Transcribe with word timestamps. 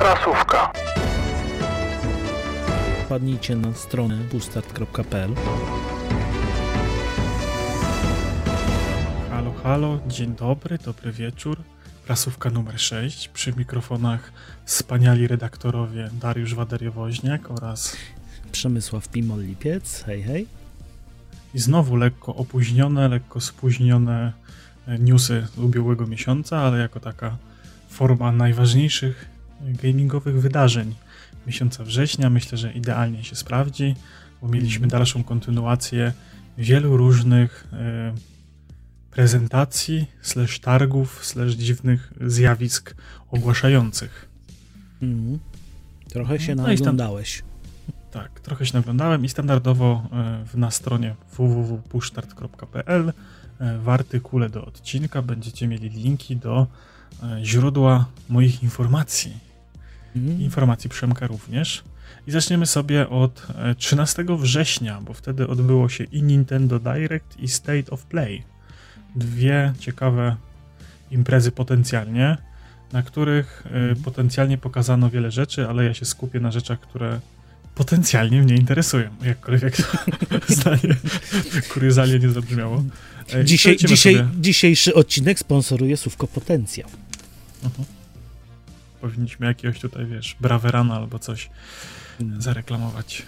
Prasówka. 0.00 0.72
Wpadnijcie 3.04 3.56
na 3.56 3.74
stronę 3.74 4.16
bustart.pl 4.16 5.34
Halo, 9.30 9.52
halo, 9.62 9.98
dzień 10.06 10.34
dobry, 10.34 10.78
dobry 10.78 11.12
wieczór. 11.12 11.56
Prasówka 12.06 12.50
numer 12.50 12.80
6. 12.80 13.28
Przy 13.28 13.52
mikrofonach 13.52 14.32
wspaniali 14.64 15.26
redaktorowie 15.26 16.10
Dariusz 16.12 16.54
Waderiowoźniak 16.54 17.50
oraz 17.50 17.96
Przemysław 18.52 19.08
Pimol-Lipiec, 19.08 20.04
hej 20.04 20.22
hej. 20.22 20.46
i 21.54 21.58
znowu 21.58 21.96
lekko 21.96 22.34
opóźnione, 22.34 23.08
lekko 23.08 23.40
spóźnione 23.40 24.32
e, 24.86 24.98
newsy 24.98 25.46
z 25.54 25.58
ubiegłego 25.58 26.06
miesiąca, 26.06 26.58
ale 26.58 26.78
jako 26.78 27.00
taka 27.00 27.36
forma 27.88 28.32
najważniejszych 28.32 29.39
gamingowych 29.62 30.40
wydarzeń 30.40 30.94
miesiąca 31.46 31.84
września 31.84 32.30
myślę, 32.30 32.58
że 32.58 32.72
idealnie 32.72 33.24
się 33.24 33.36
sprawdzi, 33.36 33.94
bo 34.42 34.48
mieliśmy 34.48 34.86
dalszą 34.86 35.24
kontynuację 35.24 36.12
wielu 36.58 36.96
różnych 36.96 37.66
e, 37.72 38.14
prezentacji, 39.10 40.06
slash 40.22 40.58
targów, 40.60 41.24
slash 41.26 41.52
dziwnych 41.52 42.12
zjawisk 42.26 42.94
ogłaszających. 43.30 44.28
Mhm. 45.02 45.38
Trochę 46.08 46.40
się 46.40 46.54
No 46.54 46.62
naoglądałeś. 46.62 47.42
Tak, 48.10 48.40
trochę 48.40 48.66
się 48.66 48.76
naglądałem 48.78 49.24
i 49.24 49.28
standardowo 49.28 50.06
e, 50.12 50.44
w- 50.46 50.54
na 50.56 50.70
stronie 50.70 51.14
www.pushstart.pl 51.36 53.12
e, 53.58 53.78
w 53.78 53.88
artykule 53.88 54.48
do 54.50 54.64
odcinka 54.64 55.22
będziecie 55.22 55.68
mieli 55.68 55.88
linki 55.88 56.36
do 56.36 56.66
źródła 57.42 58.06
moich 58.28 58.62
informacji. 58.62 59.49
Mhm. 60.16 60.40
Informacji 60.40 60.90
Przemka 60.90 61.26
również. 61.26 61.82
I 62.26 62.30
zaczniemy 62.30 62.66
sobie 62.66 63.08
od 63.08 63.46
e, 63.58 63.74
13 63.74 64.24
września, 64.38 65.00
bo 65.00 65.12
wtedy 65.14 65.48
odbyło 65.48 65.88
się 65.88 66.04
i 66.04 66.22
Nintendo 66.22 66.78
Direct 66.78 67.38
i 67.38 67.48
State 67.48 67.90
of 67.90 68.04
Play. 68.04 68.42
Dwie 69.16 69.72
ciekawe 69.78 70.36
imprezy 71.10 71.52
potencjalnie, 71.52 72.36
na 72.92 73.02
których 73.02 73.62
e, 73.66 73.68
Mhm. 73.68 73.96
potencjalnie 73.96 74.58
pokazano 74.58 75.10
wiele 75.10 75.30
rzeczy, 75.30 75.68
ale 75.68 75.84
ja 75.84 75.94
się 75.94 76.04
skupię 76.04 76.40
na 76.40 76.50
rzeczach, 76.50 76.80
które 76.80 77.20
potencjalnie 77.74 78.42
mnie 78.42 78.54
interesują. 78.56 79.10
Jakkolwiek 79.22 79.76
to 79.76 79.82
zdanie 80.54 80.94
kuriozalnie 81.74 82.18
nie 82.18 82.28
zabrzmiało. 82.28 82.84
E, 83.34 83.44
Dzisiaj, 83.44 83.76
dzisiaj, 83.76 84.14
sobie- 84.14 84.28
dzisiejszy 84.40 84.94
odcinek 84.94 85.38
sponsoruje 85.38 85.96
słówko 85.96 86.26
potencjał. 86.26 86.88
Mhm. 87.64 87.84
Powinniśmy 89.00 89.46
jakiegoś 89.46 89.80
tutaj, 89.80 90.06
wiesz, 90.06 90.36
brawerana 90.40 90.94
albo 90.94 91.18
coś 91.18 91.50
Mhm. 92.20 92.42
zareklamować. 92.42 93.22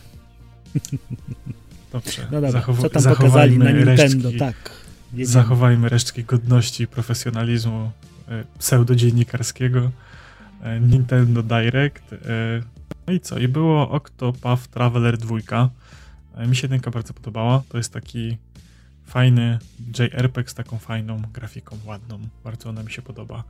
Dobrze. 1.92 2.23
No 2.33 2.41
dobra, 2.41 2.51
zachow- 2.61 2.81
co 2.81 2.91
tam 2.91 3.03
pokazali 3.17 3.59
na 3.59 3.70
Nintendo, 3.70 4.03
resztki, 4.03 4.39
tak. 4.39 4.70
jedziemy. 5.12 5.27
Zachowajmy 5.27 5.89
resztki 5.89 6.25
godności 6.25 6.83
i 6.83 6.87
profesjonalizmu 6.87 7.91
e, 8.29 8.45
pseudodziennikarskiego. 8.59 9.91
E, 10.62 10.81
Nintendo 10.81 11.42
Direct. 11.42 12.12
e, 12.12 12.17
No 13.07 13.12
i 13.12 13.20
co? 13.20 13.39
I 13.39 13.48
było 13.48 13.91
Octopath 13.91 14.67
Traveler 14.67 15.19
2. 15.19 15.70
E, 16.36 16.47
Mi 16.47 16.57
się 16.57 16.62
jedynka 16.64 16.91
bardzo 16.91 17.14
podobała. 17.14 17.62
To 17.69 17.79
jest 17.79 17.92
taki 17.92 18.36
fajny 19.07 19.59
JRPG 19.98 20.48
z 20.51 20.55
taką 20.55 20.79
fajną 20.79 21.23
grafiką, 21.34 21.79
ładną. 21.84 22.19
Bardzo 22.45 22.69
ona 22.69 22.83
mi 22.83 22.91
się 22.92 23.03
podoba. 23.03 23.45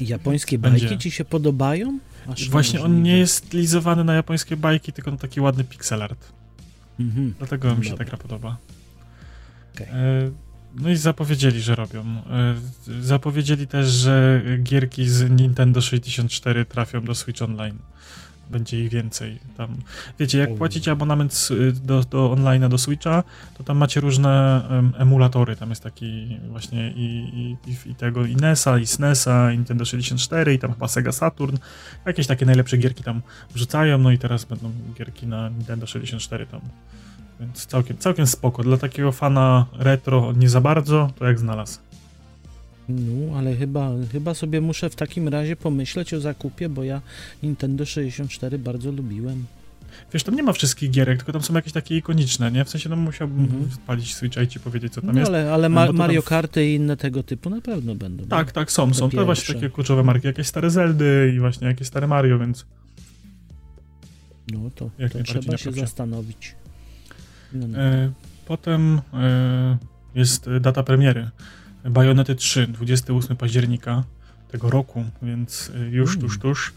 Japońskie 0.00 0.58
Będzie. 0.58 0.86
bajki 0.86 1.02
ci 1.02 1.10
się 1.10 1.24
podobają? 1.24 1.98
Aż 2.32 2.50
Właśnie 2.50 2.82
on 2.82 3.02
nie 3.02 3.18
jest 3.18 3.34
stylizowany 3.34 4.04
na 4.04 4.14
japońskie 4.14 4.56
bajki, 4.56 4.92
tylko 4.92 5.10
na 5.10 5.16
taki 5.16 5.40
ładny 5.40 5.64
pixel 5.64 6.02
art. 6.02 6.32
Mhm. 7.00 7.34
Dlatego 7.38 7.76
mi 7.76 7.84
się 7.84 7.90
Dobra. 7.90 8.04
ta 8.04 8.10
gra 8.10 8.18
podoba. 8.18 8.56
Okej. 9.74 9.86
E, 9.86 10.30
No 10.74 10.90
i 10.90 10.96
zapowiedzieli, 10.96 11.60
że 11.60 11.74
robią. 11.74 12.00
E, 12.00 12.54
Zapowiedzieli 13.02 13.66
też, 13.66 13.86
że 13.88 14.42
gierki 14.62 15.08
z 15.08 15.30
Nintendo 15.30 15.80
64 15.80 16.64
trafią 16.64 17.04
do 17.04 17.14
Switch 17.14 17.42
Online. 17.42 17.78
Będzie 18.50 18.84
ich 18.84 18.90
więcej. 18.90 19.38
Tam, 19.56 19.68
wiecie, 20.18 20.38
jak 20.38 20.48
płacicie 20.58 20.90
abonament 20.90 21.32
s- 21.32 21.52
do, 21.84 22.00
do 22.04 22.30
online'a 22.36 22.68
do 22.68 22.78
Switcha, 22.78 23.22
to 23.58 23.64
tam 23.64 23.76
macie 23.76 24.00
różne 24.00 24.62
em, 24.70 24.92
emulatory. 24.98 25.56
Tam 25.56 25.70
jest 25.70 25.82
taki 25.82 26.38
właśnie 26.50 26.90
i, 26.90 27.02
i, 27.66 27.70
i, 27.70 27.90
i 27.90 27.94
tego 27.94 28.24
i 28.26 28.36
NES-a, 28.36 28.78
i 28.78 28.86
SNES-a, 28.86 29.52
i 29.52 29.56
Nintendo 29.56 29.84
64, 29.84 30.54
i 30.54 30.58
tam 30.58 30.72
chyba 30.72 30.88
Sega 30.88 31.12
Saturn. 31.12 31.56
Jakieś 32.06 32.26
takie 32.26 32.46
najlepsze 32.46 32.76
gierki 32.76 33.04
tam 33.04 33.22
wrzucają, 33.54 33.98
no 33.98 34.10
i 34.10 34.18
teraz 34.18 34.44
będą 34.44 34.70
gierki 34.98 35.26
na 35.26 35.48
Nintendo 35.48 35.86
64 35.86 36.46
tam. 36.46 36.60
Więc 37.40 37.66
całkiem, 37.66 37.98
całkiem 37.98 38.26
spoko. 38.26 38.62
Dla 38.62 38.76
takiego 38.76 39.12
fana 39.12 39.66
retro 39.78 40.32
nie 40.32 40.48
za 40.48 40.60
bardzo, 40.60 41.10
to 41.18 41.24
jak 41.26 41.38
znalazł. 41.38 41.78
No, 42.96 43.38
ale 43.38 43.56
chyba, 43.56 43.90
chyba 44.12 44.34
sobie 44.34 44.60
muszę 44.60 44.90
w 44.90 44.96
takim 44.96 45.28
razie 45.28 45.56
pomyśleć 45.56 46.14
o 46.14 46.20
zakupie, 46.20 46.68
bo 46.68 46.84
ja 46.84 47.00
Nintendo 47.42 47.84
64 47.86 48.58
bardzo 48.58 48.92
lubiłem. 48.92 49.44
Wiesz, 50.12 50.22
tam 50.22 50.34
nie 50.36 50.42
ma 50.42 50.52
wszystkich 50.52 50.90
gierek, 50.90 51.18
tylko 51.18 51.32
tam 51.32 51.42
są 51.42 51.54
jakieś 51.54 51.72
takie 51.72 51.96
ikoniczne, 51.96 52.52
nie? 52.52 52.64
W 52.64 52.68
sensie, 52.70 52.88
no 52.88 52.96
musiałbym 52.96 53.40
Mhm. 53.44 53.70
wpalić 53.70 54.14
Switcha 54.14 54.42
i 54.42 54.48
ci 54.48 54.60
powiedzieć, 54.60 54.92
co 54.92 55.00
tam 55.00 55.12
No, 55.12 55.18
jest. 55.20 55.28
ale, 55.30 55.52
ale 55.52 55.68
No, 55.68 55.74
Ma- 55.74 55.86
tam 55.86 55.96
Mario 55.96 56.22
Karty 56.22 56.66
i 56.70 56.74
inne 56.74 56.96
tego 56.96 57.22
typu 57.22 57.50
na 57.50 57.60
pewno 57.60 57.94
będą. 57.94 58.24
Tak, 58.26 58.52
tak, 58.52 58.72
są, 58.72 58.88
To 58.88 58.94
są. 58.94 59.10
To 59.10 59.24
właśnie 59.24 59.40
pierwsze. 59.42 59.54
takie 59.54 59.70
kluczowe 59.70 60.02
marki, 60.02 60.26
jakieś 60.26 60.46
stare 60.46 60.70
Zeldy 60.70 61.32
i 61.36 61.40
właśnie 61.40 61.66
jakieś 61.66 61.88
stare 61.88 62.06
Mario, 62.06 62.38
więc 62.38 62.66
No 64.52 64.70
to, 64.74 64.90
Jak 64.98 65.12
to 65.12 65.22
trzeba 65.22 65.56
się 65.56 65.72
zastanowić. 65.72 66.54
No, 67.52 67.68
no. 67.68 67.78
e, 67.78 68.12
potem 68.46 69.00
e, 69.14 69.78
jest 70.14 70.50
data 70.60 70.82
premiery. 70.82 71.30
Bajonety 71.84 72.34
3, 72.34 72.66
28 72.66 73.36
października 73.36 74.04
tego 74.50 74.70
roku, 74.70 75.04
więc 75.22 75.72
e, 75.74 75.78
już 75.78 76.10
Mm. 76.10 76.20
tuż, 76.20 76.38
tuż. 76.38 76.72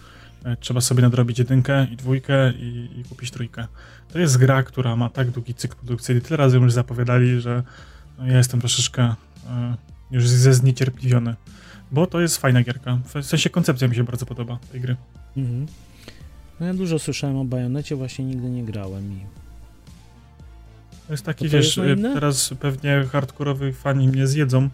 E, 0.45 0.55
Trzeba 0.57 0.81
sobie 0.81 1.01
nadrobić 1.01 1.39
jedynkę 1.39 1.87
i 1.91 1.95
dwójkę 1.95 2.51
i, 2.53 2.89
i 2.99 3.03
kupić 3.03 3.31
trójkę. 3.31 3.67
To 4.13 4.19
jest 4.19 4.37
gra, 4.37 4.63
która 4.63 4.95
ma 4.95 5.09
tak 5.09 5.31
długi 5.31 5.53
cykl 5.53 5.75
produkcyjny. 5.75 6.21
Tyle 6.21 6.37
razy 6.37 6.57
już 6.57 6.73
zapowiadali, 6.73 7.41
że 7.41 7.63
no, 8.19 8.27
ja 8.27 8.37
jestem 8.37 8.59
troszeczkę 8.59 9.03
e, 9.49 9.75
już 10.11 10.27
ze 10.27 10.53
zniecierpliwiony. 10.53 11.35
Bo 11.91 12.07
to 12.07 12.21
jest 12.21 12.37
fajna 12.37 12.63
gierka. 12.63 12.97
W 13.15 13.25
sensie 13.25 13.49
koncepcja 13.49 13.87
mi 13.87 13.95
się 13.95 14.03
bardzo 14.03 14.25
podoba 14.25 14.59
tej 14.71 14.81
gry. 14.81 14.95
Mhm. 15.37 15.65
No 16.59 16.65
ja 16.65 16.73
dużo 16.73 16.99
słyszałem 16.99 17.37
o 17.37 17.45
Bajonecie, 17.45 17.95
właśnie 17.95 18.25
nigdy 18.25 18.49
nie 18.49 18.63
grałem 18.63 19.11
i 19.13 19.19
To 21.07 21.13
jest 21.13 21.25
taki, 21.25 21.45
To 21.45 21.51
to 21.51 21.57
wiesz, 21.57 21.77
jest 21.77 22.01
teraz 22.13 22.53
pewnie 22.59 23.05
hardkorowi 23.11 23.73
fani 23.73 24.07
mnie 24.07 24.27
zjedzą, 24.27 24.69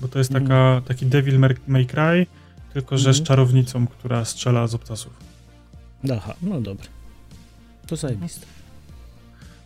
bo 0.00 0.08
to 0.08 0.18
jest 0.18 0.30
Mhm. 0.34 0.44
taka, 0.48 0.88
taki 0.88 1.06
Devil 1.06 1.38
May- 1.68 1.86
Cry, 1.86 2.26
tylko 2.72 2.98
że 2.98 3.04
z 3.14 3.18
Mhm. 3.18 3.26
czarownicą, 3.26 3.86
która 3.86 4.24
strzela 4.24 4.66
z 4.66 4.74
obcasów. 4.74 5.12
Aha, 6.16 6.34
no 6.42 6.60
dobra. 6.60 6.86
To 7.86 7.96
zajebiste. 7.96 8.46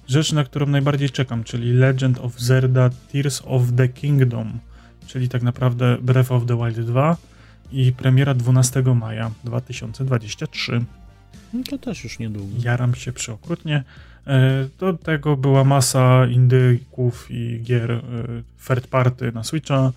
Rzecz, 0.09 0.33
na 0.33 0.45
którą 0.45 0.67
najbardziej 0.67 1.11
czekam, 1.11 1.45
czyli 1.45 1.73
Legend 1.73 2.19
of 2.19 2.41
Zelda 2.41 2.91
Tears 3.13 3.43
of 3.45 3.63
the 3.77 3.89
Kingdom, 3.89 4.59
czyli 5.07 5.29
tak 5.29 5.43
naprawdę 5.43 5.99
Breath 6.03 6.33
of 6.33 6.47
the 6.47 6.57
Wild 6.59 6.81
2 6.87 7.17
i 7.73 7.93
premiera 7.93 8.35
12 8.35 8.95
maja 8.95 9.31
2023. 9.45 10.85
No 11.53 11.63
to 11.71 11.79
też 11.79 12.05
już 12.05 12.19
niedługo. 12.19 12.53
Jaram 12.65 12.95
się 12.95 13.13
przeokrutnie. 13.13 13.85
E, 14.27 14.69
Do 14.79 14.93
tego 14.93 15.37
była 15.37 15.65
masa 15.65 16.27
indyków 16.27 17.27
i 17.31 17.61
gier 17.63 17.91
e, 17.93 18.03
third 18.69 18.87
party 18.87 19.33
na 19.33 19.45
Switcha, 19.45 19.93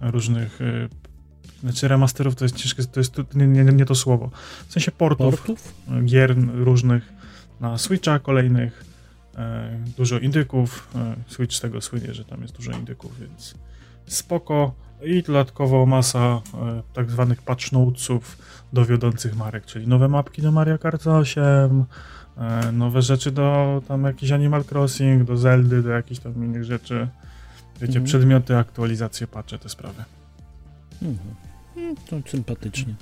różnych, 0.00 0.60
e, 0.60 0.88
znaczy 1.60 1.88
remasterów 1.88 2.34
to 2.34 2.44
jest 2.44 2.56
ciężkie, 2.56 2.84
to 2.84 3.00
jest 3.00 3.16
nie, 3.34 3.46
nie, 3.46 3.64
nie 3.64 3.84
to 3.84 3.94
słowo. 3.94 4.30
W 4.68 4.72
sensie 4.72 4.90
portów, 4.90 5.30
Portów? 5.30 5.74
e, 5.90 6.02
gier 6.02 6.36
różnych 6.54 7.12
na 7.60 7.78
Switcha, 7.78 8.18
kolejnych, 8.18 8.84
e, 9.36 9.78
dużo 9.96 10.18
indyków. 10.18 10.88
Switch 11.28 11.54
z 11.54 11.60
tego 11.60 11.80
słynie, 11.80 12.14
że 12.14 12.24
tam 12.24 12.42
jest 12.42 12.56
dużo 12.56 12.72
indyków, 12.72 13.20
więc 13.20 13.54
spoko. 14.06 14.74
I 15.02 15.22
dodatkowo 15.22 15.86
masa 15.86 16.40
tak 16.92 17.10
zwanych 17.10 17.42
patch 17.42 17.72
notesów 17.72 18.38
do 18.72 18.84
wiodących 18.84 19.36
marek, 19.36 19.66
czyli 19.66 19.88
nowe 19.88 20.08
mapki 20.08 20.42
do 20.42 20.52
Mario 20.52 20.78
Kart 20.78 21.06
8, 21.06 21.84
e, 22.36 22.72
nowe 22.72 23.02
rzeczy 23.02 23.30
do 23.30 23.82
tam 23.88 24.04
jakiś 24.04 24.32
Animal 24.32 24.64
Crossing, 24.64 25.24
do 25.24 25.36
Zeldy, 25.36 25.82
do 25.82 25.90
jakichś 25.90 26.20
tam 26.20 26.44
innych 26.44 26.64
rzeczy. 26.64 27.08
Wiecie, 27.80 27.86
Mhm. 27.98 28.04
przedmioty, 28.04 28.56
aktualizacje, 28.56 29.26
patche, 29.26 29.58
te 29.58 29.68
sprawy. 29.68 30.04
Mhm. 31.02 31.34
Mm, 31.76 31.96
To 31.96 32.30
sympatycznie. 32.30 32.94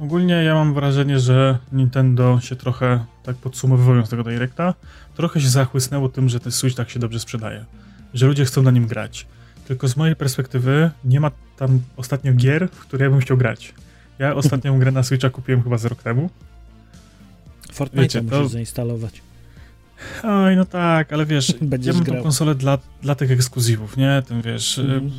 Ogólnie 0.00 0.34
ja 0.34 0.54
mam 0.54 0.74
wrażenie, 0.74 1.18
że 1.20 1.58
Nintendo 1.72 2.40
się 2.40 2.56
trochę, 2.56 3.04
tak 3.22 3.36
podsumowując 3.36 4.10
tego 4.10 4.24
Directa, 4.24 4.74
trochę 5.14 5.40
się 5.40 5.48
zachłysnęło 5.48 6.08
tym, 6.08 6.28
że 6.28 6.40
ten 6.40 6.52
Switch 6.52 6.76
tak 6.76 6.90
się 6.90 7.00
dobrze 7.00 7.20
sprzedaje. 7.20 7.64
Że 8.14 8.26
ludzie 8.26 8.44
chcą 8.44 8.62
na 8.62 8.70
nim 8.70 8.86
grać. 8.86 9.26
Tylko 9.68 9.88
z 9.88 9.96
mojej 9.96 10.16
perspektywy 10.16 10.90
nie 11.04 11.20
ma 11.20 11.30
tam 11.56 11.80
ostatnio 11.96 12.32
gier, 12.32 12.68
w 12.72 12.78
które 12.80 13.04
ja 13.04 13.10
bym 13.10 13.20
chciał 13.20 13.36
grać. 13.36 13.74
Ja 14.18 14.34
ostatnią 14.34 14.78
grę 14.78 14.92
na 14.92 15.02
Switcha 15.02 15.30
kupiłem 15.30 15.62
chyba 15.62 15.78
z 15.78 15.84
rok 15.84 16.02
temu. 16.02 16.30
Fortnite 17.72 18.02
Wiecie, 18.02 18.22
musisz 18.22 18.38
to... 18.38 18.48
zainstalować. 18.48 19.22
Oj, 20.22 20.56
no 20.56 20.64
tak, 20.64 21.12
ale 21.12 21.26
wiesz, 21.26 21.54
Będziesz 21.62 21.94
ja 21.94 22.02
mam 22.02 22.16
tą 22.16 22.22
konsolę 22.22 22.54
dla, 22.54 22.78
dla 23.02 23.14
tych 23.14 23.30
ekskluzywów, 23.30 23.96
nie? 23.96 24.22
Tym 24.28 24.42
wiesz, 24.42 24.78
mm. 24.78 25.10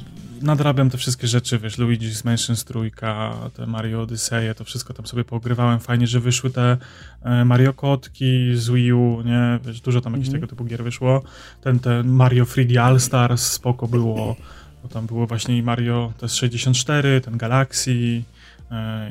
nadrabiam 0.41 0.89
te 0.89 0.97
wszystkie 0.97 1.27
rzeczy, 1.27 1.59
wiesz, 1.59 1.77
Luigi's 1.77 2.25
Mansion 2.25 2.55
trójka, 2.55 3.33
te 3.53 3.65
Mario 3.65 4.01
Odyssey, 4.01 4.55
to 4.55 4.63
wszystko 4.63 4.93
tam 4.93 5.07
sobie 5.07 5.23
pogrywałem. 5.23 5.79
Fajnie, 5.79 6.07
że 6.07 6.19
wyszły 6.19 6.49
te 6.49 6.77
e, 7.23 7.45
Mario 7.45 7.73
Kotki 7.73 8.55
z 8.55 8.69
Wii 8.69 8.93
U, 8.93 9.21
nie? 9.21 9.59
Wiesz, 9.65 9.81
dużo 9.81 10.01
tam 10.01 10.13
jakichś 10.13 10.29
mm. 10.29 10.41
tego 10.41 10.49
typu 10.49 10.65
gier 10.65 10.83
wyszło. 10.83 11.23
Ten, 11.61 11.79
ten 11.79 12.07
Mario 12.07 12.43
3D 12.43 12.77
All 12.77 12.99
Stars 12.99 13.51
spoko 13.51 13.87
było, 13.87 14.35
bo 14.83 14.89
tam 14.89 15.05
było 15.05 15.27
właśnie 15.27 15.57
i 15.57 15.63
Mario 15.63 16.13
to 16.17 16.25
jest 16.25 16.35
64, 16.35 17.21
ten 17.21 17.37
Galaxy, 17.37 18.23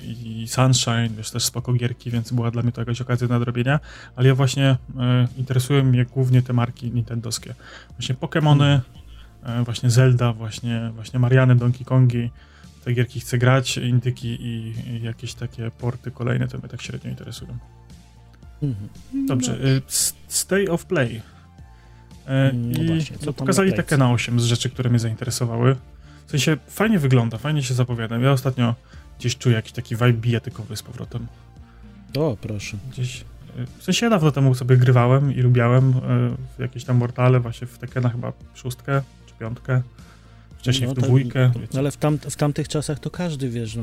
i 0.02 0.48
Sunshine, 0.48 1.08
wiesz, 1.16 1.30
też 1.30 1.44
spoko 1.44 1.72
gierki, 1.72 2.10
więc 2.10 2.32
była 2.32 2.50
dla 2.50 2.62
mnie 2.62 2.72
to 2.72 2.80
jakaś 2.80 3.00
okazja 3.00 3.28
do 3.28 3.34
nadrobienia, 3.34 3.80
ale 4.16 4.28
ja 4.28 4.34
właśnie 4.34 4.76
e, 4.98 5.28
interesują 5.36 5.84
mnie 5.84 6.04
głównie 6.04 6.42
te 6.42 6.52
marki 6.52 6.90
nintendowskie. 6.90 7.54
Właśnie 7.90 8.14
Pokémony, 8.14 8.80
e, 9.42 9.64
właśnie 9.64 9.90
Zelda, 9.90 10.32
właśnie, 10.32 10.90
właśnie 10.94 11.18
Mariany, 11.18 11.56
Donkey 11.56 11.84
Kongi, 11.84 12.30
te 12.84 12.92
gierki 12.92 13.20
chcę 13.20 13.38
grać, 13.38 13.76
indyki 13.76 14.28
i, 14.28 14.74
i 14.90 15.02
jakieś 15.02 15.34
takie 15.34 15.70
porty 15.70 16.10
kolejne, 16.10 16.48
to 16.48 16.58
mnie 16.58 16.68
tak 16.68 16.82
średnio 16.82 17.10
interesują. 17.10 17.58
Mhm. 18.62 18.88
Dobrze, 19.26 19.52
no. 19.52 19.80
Stay 20.28 20.70
of 20.70 20.86
Play. 20.86 21.22
No 22.52 22.82
I 22.82 22.86
właśnie, 22.86 23.32
pokazali 23.32 23.72
takie 23.72 23.96
na 23.96 24.10
8 24.12 24.40
z 24.40 24.44
rzeczy, 24.44 24.70
które 24.70 24.90
mnie 24.90 24.98
zainteresowały. 24.98 25.76
W 26.26 26.30
sensie 26.30 26.56
fajnie 26.66 26.98
wygląda, 26.98 27.38
fajnie 27.38 27.62
się 27.62 27.74
zapowiadam. 27.74 28.22
Ja 28.22 28.32
ostatnio 28.32 28.74
gdzieś 29.18 29.36
czuję 29.36 29.56
jakiś 29.56 29.72
taki 29.72 29.96
vibe 29.96 30.12
bijatykowy 30.12 30.76
z 30.76 30.82
powrotem. 30.82 31.26
O, 32.16 32.36
proszę. 32.40 32.76
Gdzieś, 32.90 33.20
y, 33.20 33.24
w 33.78 33.82
sensie 33.82 34.06
ja 34.06 34.10
dawno 34.10 34.32
temu 34.32 34.54
sobie 34.54 34.76
grywałem 34.76 35.34
i 35.34 35.40
lubiałem 35.40 35.90
y, 35.90 35.92
w 36.56 36.58
jakieś 36.58 36.84
tam 36.84 36.96
Mortale, 36.96 37.40
właśnie 37.40 37.66
w 37.66 37.78
Tekena 37.78 38.08
chyba 38.08 38.32
szóstkę 38.54 39.02
czy 39.26 39.34
piątkę, 39.34 39.82
wcześniej 40.58 40.88
no, 40.88 40.94
w 40.94 40.98
dwójkę. 40.98 41.50
Tak, 41.54 41.78
ale 41.78 41.90
w, 41.90 41.96
tam, 41.96 42.18
w 42.18 42.36
tamtych 42.36 42.68
czasach 42.68 42.98
to 42.98 43.10
każdy, 43.10 43.50
wiesz, 43.50 43.76
no, 43.76 43.82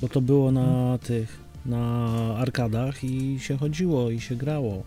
bo 0.00 0.08
to 0.08 0.20
było 0.20 0.52
na 0.52 0.64
hmm. 0.64 0.98
tych, 0.98 1.38
na 1.66 2.06
arkadach 2.36 3.04
i 3.04 3.40
się 3.40 3.58
chodziło 3.58 4.10
i 4.10 4.20
się 4.20 4.36
grało. 4.36 4.82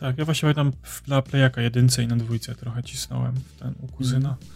Tak, 0.00 0.18
ja 0.18 0.24
właśnie 0.24 0.54
tam 0.54 0.72
na 1.08 1.22
Playaka 1.22 1.62
jedynce 1.62 2.02
i 2.02 2.06
na 2.06 2.16
dwójce 2.16 2.54
trochę 2.54 2.82
cisnąłem 2.82 3.34
w 3.34 3.60
ten 3.60 3.74
u 3.82 3.86
kuzyna. 3.86 4.28
Hmm 4.28 4.55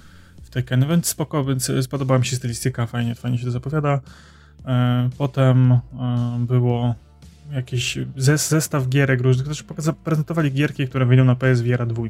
w 0.51 0.53
Tekken, 0.53 0.87
więc 0.89 1.07
spoko, 1.07 1.45
więc 1.45 1.73
spodobała 1.83 2.19
mi 2.19 2.27
się 2.27 2.37
stylistyka, 2.37 2.87
fajnie, 2.87 3.15
fajnie 3.15 3.39
się 3.39 3.45
to 3.45 3.51
zapowiada. 3.51 4.01
E, 4.67 5.11
potem 5.19 5.73
e, 5.73 5.81
było 6.41 6.95
jakiś 7.53 7.99
zestaw 8.17 8.89
gierek 8.89 9.21
różnych, 9.21 9.47
też 9.47 9.65
prezentowali 10.05 10.53
gierki, 10.53 10.89
które 10.89 11.07
wyjdą 11.07 11.25
na 11.25 11.35
PSVR 11.35 11.87
2 11.87 12.03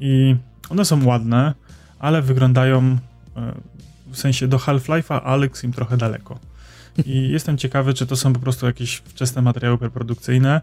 i 0.00 0.36
one 0.68 0.84
są 0.84 1.06
ładne, 1.06 1.54
ale 1.98 2.22
wyglądają 2.22 2.80
e, 2.80 3.52
w 4.06 4.16
sensie 4.16 4.48
do 4.48 4.56
Half-Life'a 4.56 5.20
Alex 5.24 5.64
im 5.64 5.72
trochę 5.72 5.96
daleko. 5.96 6.38
I 7.06 7.28
jestem 7.28 7.56
ciekawy, 7.58 7.94
czy 7.94 8.06
to 8.06 8.16
są 8.16 8.32
po 8.32 8.40
prostu 8.40 8.66
jakieś 8.66 8.96
wczesne 8.96 9.42
materiały 9.42 9.78
preprodukcyjne, 9.78 10.60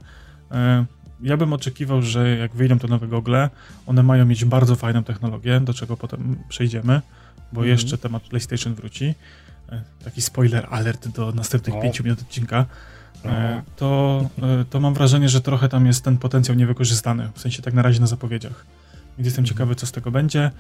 ja 1.21 1.37
bym 1.37 1.53
oczekiwał, 1.53 2.01
że 2.01 2.37
jak 2.37 2.55
wyjdą 2.55 2.79
te 2.79 2.87
nowe 2.87 3.07
gogle, 3.07 3.49
one 3.85 4.03
mają 4.03 4.25
mieć 4.25 4.45
bardzo 4.45 4.75
fajną 4.75 5.03
technologię, 5.03 5.59
do 5.59 5.73
czego 5.73 5.97
potem 5.97 6.37
przejdziemy, 6.49 7.01
bo 7.53 7.61
mm. 7.61 7.69
jeszcze 7.69 7.97
temat 7.97 8.23
PlayStation 8.23 8.75
wróci. 8.75 9.15
E, 9.69 9.81
taki 10.03 10.21
spoiler 10.21 10.67
alert 10.69 11.07
do 11.07 11.31
następnych 11.31 11.75
o. 11.75 11.81
5 11.81 11.99
minut 11.99 12.21
odcinka. 12.21 12.65
E, 13.25 13.61
to, 13.75 14.21
e, 14.61 14.65
to 14.69 14.79
mam 14.79 14.93
wrażenie, 14.93 15.29
że 15.29 15.41
trochę 15.41 15.69
tam 15.69 15.85
jest 15.85 16.03
ten 16.03 16.17
potencjał 16.17 16.57
niewykorzystany, 16.57 17.29
w 17.33 17.41
sensie 17.41 17.61
tak 17.61 17.73
na 17.73 17.81
razie 17.81 17.99
na 17.99 18.07
zapowiedziach. 18.07 18.65
Więc 19.17 19.25
jestem 19.25 19.43
mhm. 19.43 19.45
ciekawy, 19.45 19.75
co 19.75 19.85
z 19.85 19.91
tego 19.91 20.11
będzie. 20.11 20.51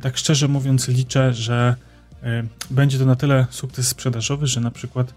Tak 0.00 0.16
szczerze 0.16 0.48
mówiąc, 0.48 0.88
liczę, 0.88 1.32
że 1.32 1.76
będzie 2.70 2.98
to 2.98 3.06
na 3.06 3.16
tyle 3.16 3.46
sukces 3.50 3.88
sprzedażowy, 3.88 4.46
że 4.46 4.60
na 4.60 4.70
przykład 4.70 5.14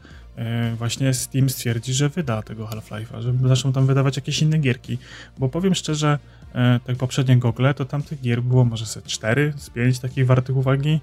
właśnie 0.77 1.13
Steam 1.13 1.49
stwierdzi, 1.49 1.93
że 1.93 2.09
wyda 2.09 2.41
tego 2.41 2.65
Half-Life'a, 2.65 3.21
że 3.21 3.33
zaczną 3.47 3.73
tam 3.73 3.85
wydawać 3.87 4.15
jakieś 4.15 4.41
inne 4.41 4.57
gierki. 4.57 4.97
Bo 5.37 5.49
powiem 5.49 5.75
szczerze, 5.75 6.19
e, 6.53 6.79
tak 6.85 6.95
poprzednie 6.97 7.37
Google, 7.37 7.65
to 7.75 7.85
tamtych 7.85 8.21
gier 8.21 8.43
było 8.43 8.65
może 8.65 8.85
ze 8.85 9.01
4 9.01 9.53
z 9.57 9.69
5 9.69 9.99
takich 9.99 10.25
wartych 10.25 10.57
uwagi. 10.57 11.01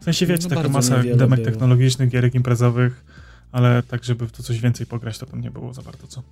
W 0.00 0.04
sensie 0.04 0.26
wiecie, 0.26 0.48
no 0.50 0.56
taka 0.56 0.68
masa 0.68 1.02
demek 1.02 1.40
było. 1.40 1.50
technologicznych, 1.50 2.08
gierek 2.08 2.34
imprezowych, 2.34 3.04
ale 3.52 3.82
tak, 3.82 4.04
żeby 4.04 4.28
w 4.28 4.32
to 4.32 4.42
coś 4.42 4.60
więcej 4.60 4.86
pograć, 4.86 5.18
to 5.18 5.26
tam 5.26 5.40
nie 5.40 5.50
było 5.50 5.74
za 5.74 5.82
bardzo 5.82 6.06
co. 6.06 6.22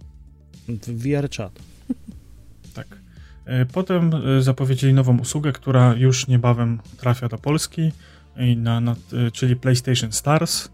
VR 0.87 1.31
chat. 1.37 1.53
Tak. 2.75 2.87
E, 3.45 3.67
potem 3.67 4.11
zapowiedzieli 4.41 4.95
nową 4.95 5.19
usługę, 5.19 5.53
która 5.53 5.95
już 5.95 6.27
niebawem 6.27 6.81
trafia 6.97 7.29
do 7.29 7.39
Polski, 7.39 7.93
na, 8.57 8.81
na, 8.81 8.97
czyli 9.33 9.57
PlayStation 9.57 10.13
Stars. 10.13 10.69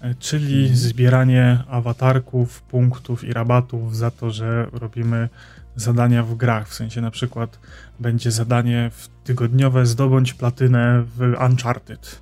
E, 0.00 0.14
czyli 0.14 0.76
zbieranie 0.76 1.58
awatarków, 1.68 2.62
punktów 2.62 3.24
i 3.24 3.32
rabatów 3.32 3.96
za 3.96 4.10
to, 4.10 4.30
że 4.30 4.66
robimy 4.72 5.28
zadania 5.76 6.22
w 6.22 6.34
grach. 6.34 6.68
W 6.68 6.74
sensie 6.74 7.00
na 7.00 7.10
przykład 7.10 7.58
będzie 8.00 8.30
zadanie 8.30 8.90
tygodniowe 9.24 9.86
zdobądź 9.86 10.34
platynę 10.34 11.02
w 11.16 11.34
Uncharted. 11.50 12.20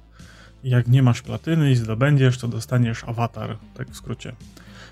Jak 0.65 0.89
nie 0.89 1.03
masz 1.03 1.23
platyny 1.23 1.71
i 1.71 1.77
zdobędziesz, 1.77 2.39
to 2.39 2.49
dostaniesz 2.49 3.05
awatar, 3.05 3.57
tak 3.75 3.91
w 3.91 3.97
skrócie. 3.97 4.33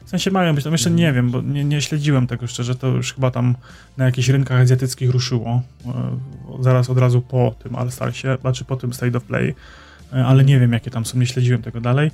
W 0.04 0.10
sensie 0.10 0.30
mają 0.30 0.54
być, 0.54 0.64
tam 0.64 0.72
jeszcze 0.72 0.90
nie 0.90 1.12
wiem, 1.12 1.30
bo 1.30 1.42
nie, 1.42 1.64
nie 1.64 1.82
śledziłem 1.82 2.26
tego 2.26 2.46
szczerze, 2.46 2.74
to 2.74 2.86
już 2.86 3.14
chyba 3.14 3.30
tam 3.30 3.54
na 3.96 4.04
jakichś 4.04 4.28
rynkach 4.28 4.60
azjatyckich 4.60 5.10
ruszyło, 5.10 5.62
e, 5.86 6.62
zaraz 6.62 6.90
od 6.90 6.98
razu 6.98 7.22
po 7.22 7.54
tym 7.62 7.76
All 7.76 7.90
Starsie, 7.90 8.36
znaczy 8.40 8.64
po 8.64 8.76
tym 8.76 8.92
State 8.92 9.18
of 9.18 9.24
Play, 9.24 9.54
e, 10.12 10.26
ale 10.26 10.44
nie 10.44 10.60
wiem 10.60 10.72
jakie 10.72 10.90
tam 10.90 11.06
są, 11.06 11.18
nie 11.18 11.26
śledziłem 11.26 11.62
tego 11.62 11.80
dalej. 11.80 12.10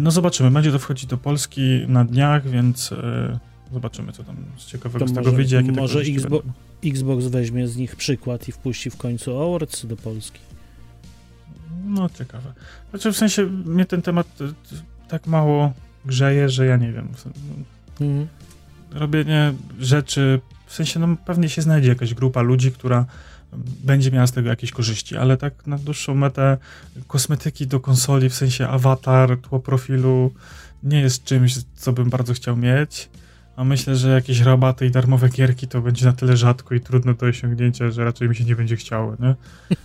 No 0.00 0.10
zobaczymy, 0.10 0.50
będzie 0.50 0.72
to 0.72 0.78
wchodzić 0.78 1.06
do 1.06 1.18
Polski 1.18 1.84
na 1.88 2.04
dniach, 2.04 2.48
więc 2.48 2.92
e, 2.92 3.38
zobaczymy, 3.72 4.12
co 4.12 4.24
tam 4.24 4.36
z 4.56 4.66
ciekawego 4.66 5.04
to 5.04 5.08
z 5.08 5.14
tego 5.14 5.24
może, 5.24 5.36
wyjdzie. 5.36 5.56
Jakie 5.56 5.72
może 5.72 6.00
Xbox, 6.00 6.46
Xbox 6.84 7.26
weźmie 7.26 7.68
z 7.68 7.76
nich 7.76 7.96
przykład 7.96 8.48
i 8.48 8.52
wpuści 8.52 8.90
w 8.90 8.96
końcu 8.96 9.42
Awards 9.42 9.86
do 9.86 9.96
Polski. 9.96 10.40
No, 11.84 12.08
ciekawe. 12.08 12.52
Znaczy, 12.90 13.12
w 13.12 13.16
sensie 13.16 13.46
mnie 13.46 13.86
ten 13.86 14.02
temat 14.02 14.26
e, 14.40 15.08
tak 15.08 15.26
mało 15.26 15.72
grzeje, 16.04 16.48
że 16.48 16.66
ja 16.66 16.76
nie 16.76 16.92
wiem. 16.92 17.08
Mhm. 18.00 18.26
Robienie 18.90 19.52
rzeczy, 19.80 20.40
w 20.66 20.74
sensie, 20.74 21.00
no 21.00 21.16
pewnie 21.24 21.48
się 21.48 21.62
znajdzie 21.62 21.88
jakaś 21.88 22.14
grupa 22.14 22.42
ludzi, 22.42 22.72
która 22.72 23.06
będzie 23.84 24.10
miała 24.10 24.26
z 24.26 24.32
tego 24.32 24.48
jakieś 24.48 24.70
korzyści, 24.70 25.16
ale 25.16 25.36
tak 25.36 25.66
na 25.66 25.78
dłuższą 25.78 26.14
metę 26.14 26.58
kosmetyki 27.06 27.66
do 27.66 27.80
konsoli, 27.80 28.28
w 28.28 28.34
sensie 28.34 28.68
awatar, 28.68 29.38
tło 29.38 29.60
profilu, 29.60 30.32
nie 30.82 31.00
jest 31.00 31.24
czymś, 31.24 31.58
co 31.74 31.92
bym 31.92 32.10
bardzo 32.10 32.34
chciał 32.34 32.56
mieć. 32.56 33.08
A 33.56 33.64
myślę, 33.64 33.96
że 33.96 34.10
jakieś 34.10 34.40
rabaty 34.40 34.86
i 34.86 34.90
darmowe 34.90 35.28
gierki 35.28 35.68
to 35.68 35.80
będzie 35.80 36.06
na 36.06 36.12
tyle 36.12 36.36
rzadko 36.36 36.74
i 36.74 36.80
trudno 36.80 37.14
do 37.14 37.26
osiągnięcia, 37.26 37.90
że 37.90 38.04
raczej 38.04 38.28
mi 38.28 38.36
się 38.36 38.44
nie 38.44 38.56
będzie 38.56 38.76
chciało, 38.76 39.16
nie? 39.20 39.34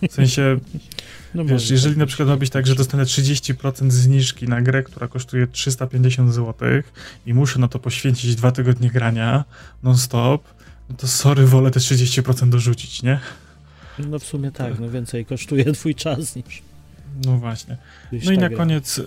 W 0.08 0.12
sensie, 0.12 0.56
no 1.34 1.44
wiesz, 1.44 1.70
jeżeli 1.70 1.96
na 1.96 2.06
przykład 2.06 2.28
ma 2.28 2.36
być 2.36 2.50
tak, 2.50 2.66
że 2.66 2.74
dostanę 2.74 3.04
30% 3.04 3.90
zniżki 3.90 4.48
na 4.48 4.62
grę, 4.62 4.82
która 4.82 5.08
kosztuje 5.08 5.46
350 5.46 6.34
zł 6.34 6.68
i 7.26 7.34
muszę 7.34 7.58
na 7.58 7.68
to 7.68 7.78
poświęcić 7.78 8.36
dwa 8.36 8.52
tygodnie 8.52 8.90
grania 8.90 9.44
non-stop, 9.82 10.48
no 10.90 10.96
to 10.96 11.08
sorry, 11.08 11.46
wolę 11.46 11.70
te 11.70 11.80
30% 11.80 12.48
dorzucić, 12.48 13.02
nie? 13.02 13.20
No 14.10 14.18
w 14.18 14.24
sumie 14.24 14.52
tak, 14.52 14.78
no 14.80 14.90
więcej 14.90 15.24
kosztuje 15.24 15.64
twój 15.72 15.94
czas 15.94 16.36
niż... 16.36 16.62
No 17.26 17.38
właśnie. 17.38 17.76
No 18.24 18.32
i 18.32 18.38
na 18.38 18.50
koniec 18.50 18.98
y, 18.98 19.04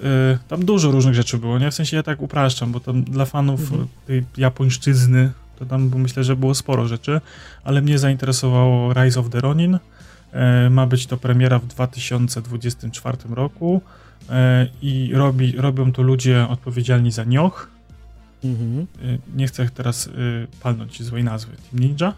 tam 0.47 0.65
dużo 0.65 0.91
różnych 0.91 1.13
rzeczy 1.13 1.37
było, 1.37 1.59
nie? 1.59 1.71
W 1.71 1.73
sensie 1.73 1.97
ja 1.97 2.03
tak 2.03 2.21
upraszczam, 2.21 2.71
bo 2.71 2.79
tam 2.79 3.03
dla 3.03 3.25
fanów 3.25 3.61
mhm. 3.61 3.87
tej 4.07 4.23
japońszczyzny 4.37 5.31
to 5.61 5.65
tam 5.65 5.91
myślę, 5.95 6.23
że 6.23 6.35
było 6.35 6.55
sporo 6.55 6.87
rzeczy, 6.87 7.21
ale 7.63 7.81
mnie 7.81 7.99
zainteresowało 7.99 8.93
Rise 8.93 9.19
of 9.19 9.29
the 9.29 9.41
Ronin. 9.41 9.75
Y, 9.75 10.69
ma 10.69 10.87
być 10.87 11.07
to 11.07 11.17
premiera 11.17 11.59
w 11.59 11.65
2024 11.65 13.17
roku 13.29 13.81
y, 14.21 14.33
i 14.81 15.11
robi, 15.13 15.51
robią 15.51 15.91
to 15.91 16.01
ludzie 16.01 16.47
odpowiedzialni 16.49 17.11
za 17.11 17.23
Nioh. 17.23 17.69
Mhm. 18.43 18.87
Y, 19.03 19.19
nie 19.35 19.47
chcę 19.47 19.69
teraz 19.69 20.09
palnąć 20.63 21.03
złej 21.03 21.23
nazwy. 21.23 21.51
Team 21.55 21.83
Ninja? 21.83 22.13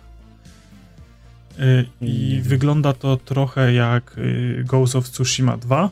Y, 1.60 1.86
I 2.02 2.42
wygląda 2.44 2.94
to 2.94 3.18
trochę 3.18 3.74
jak 3.74 4.18
y, 4.18 4.64
Ghost 4.68 4.96
of 4.96 5.10
Tsushima 5.10 5.58
2. 5.58 5.90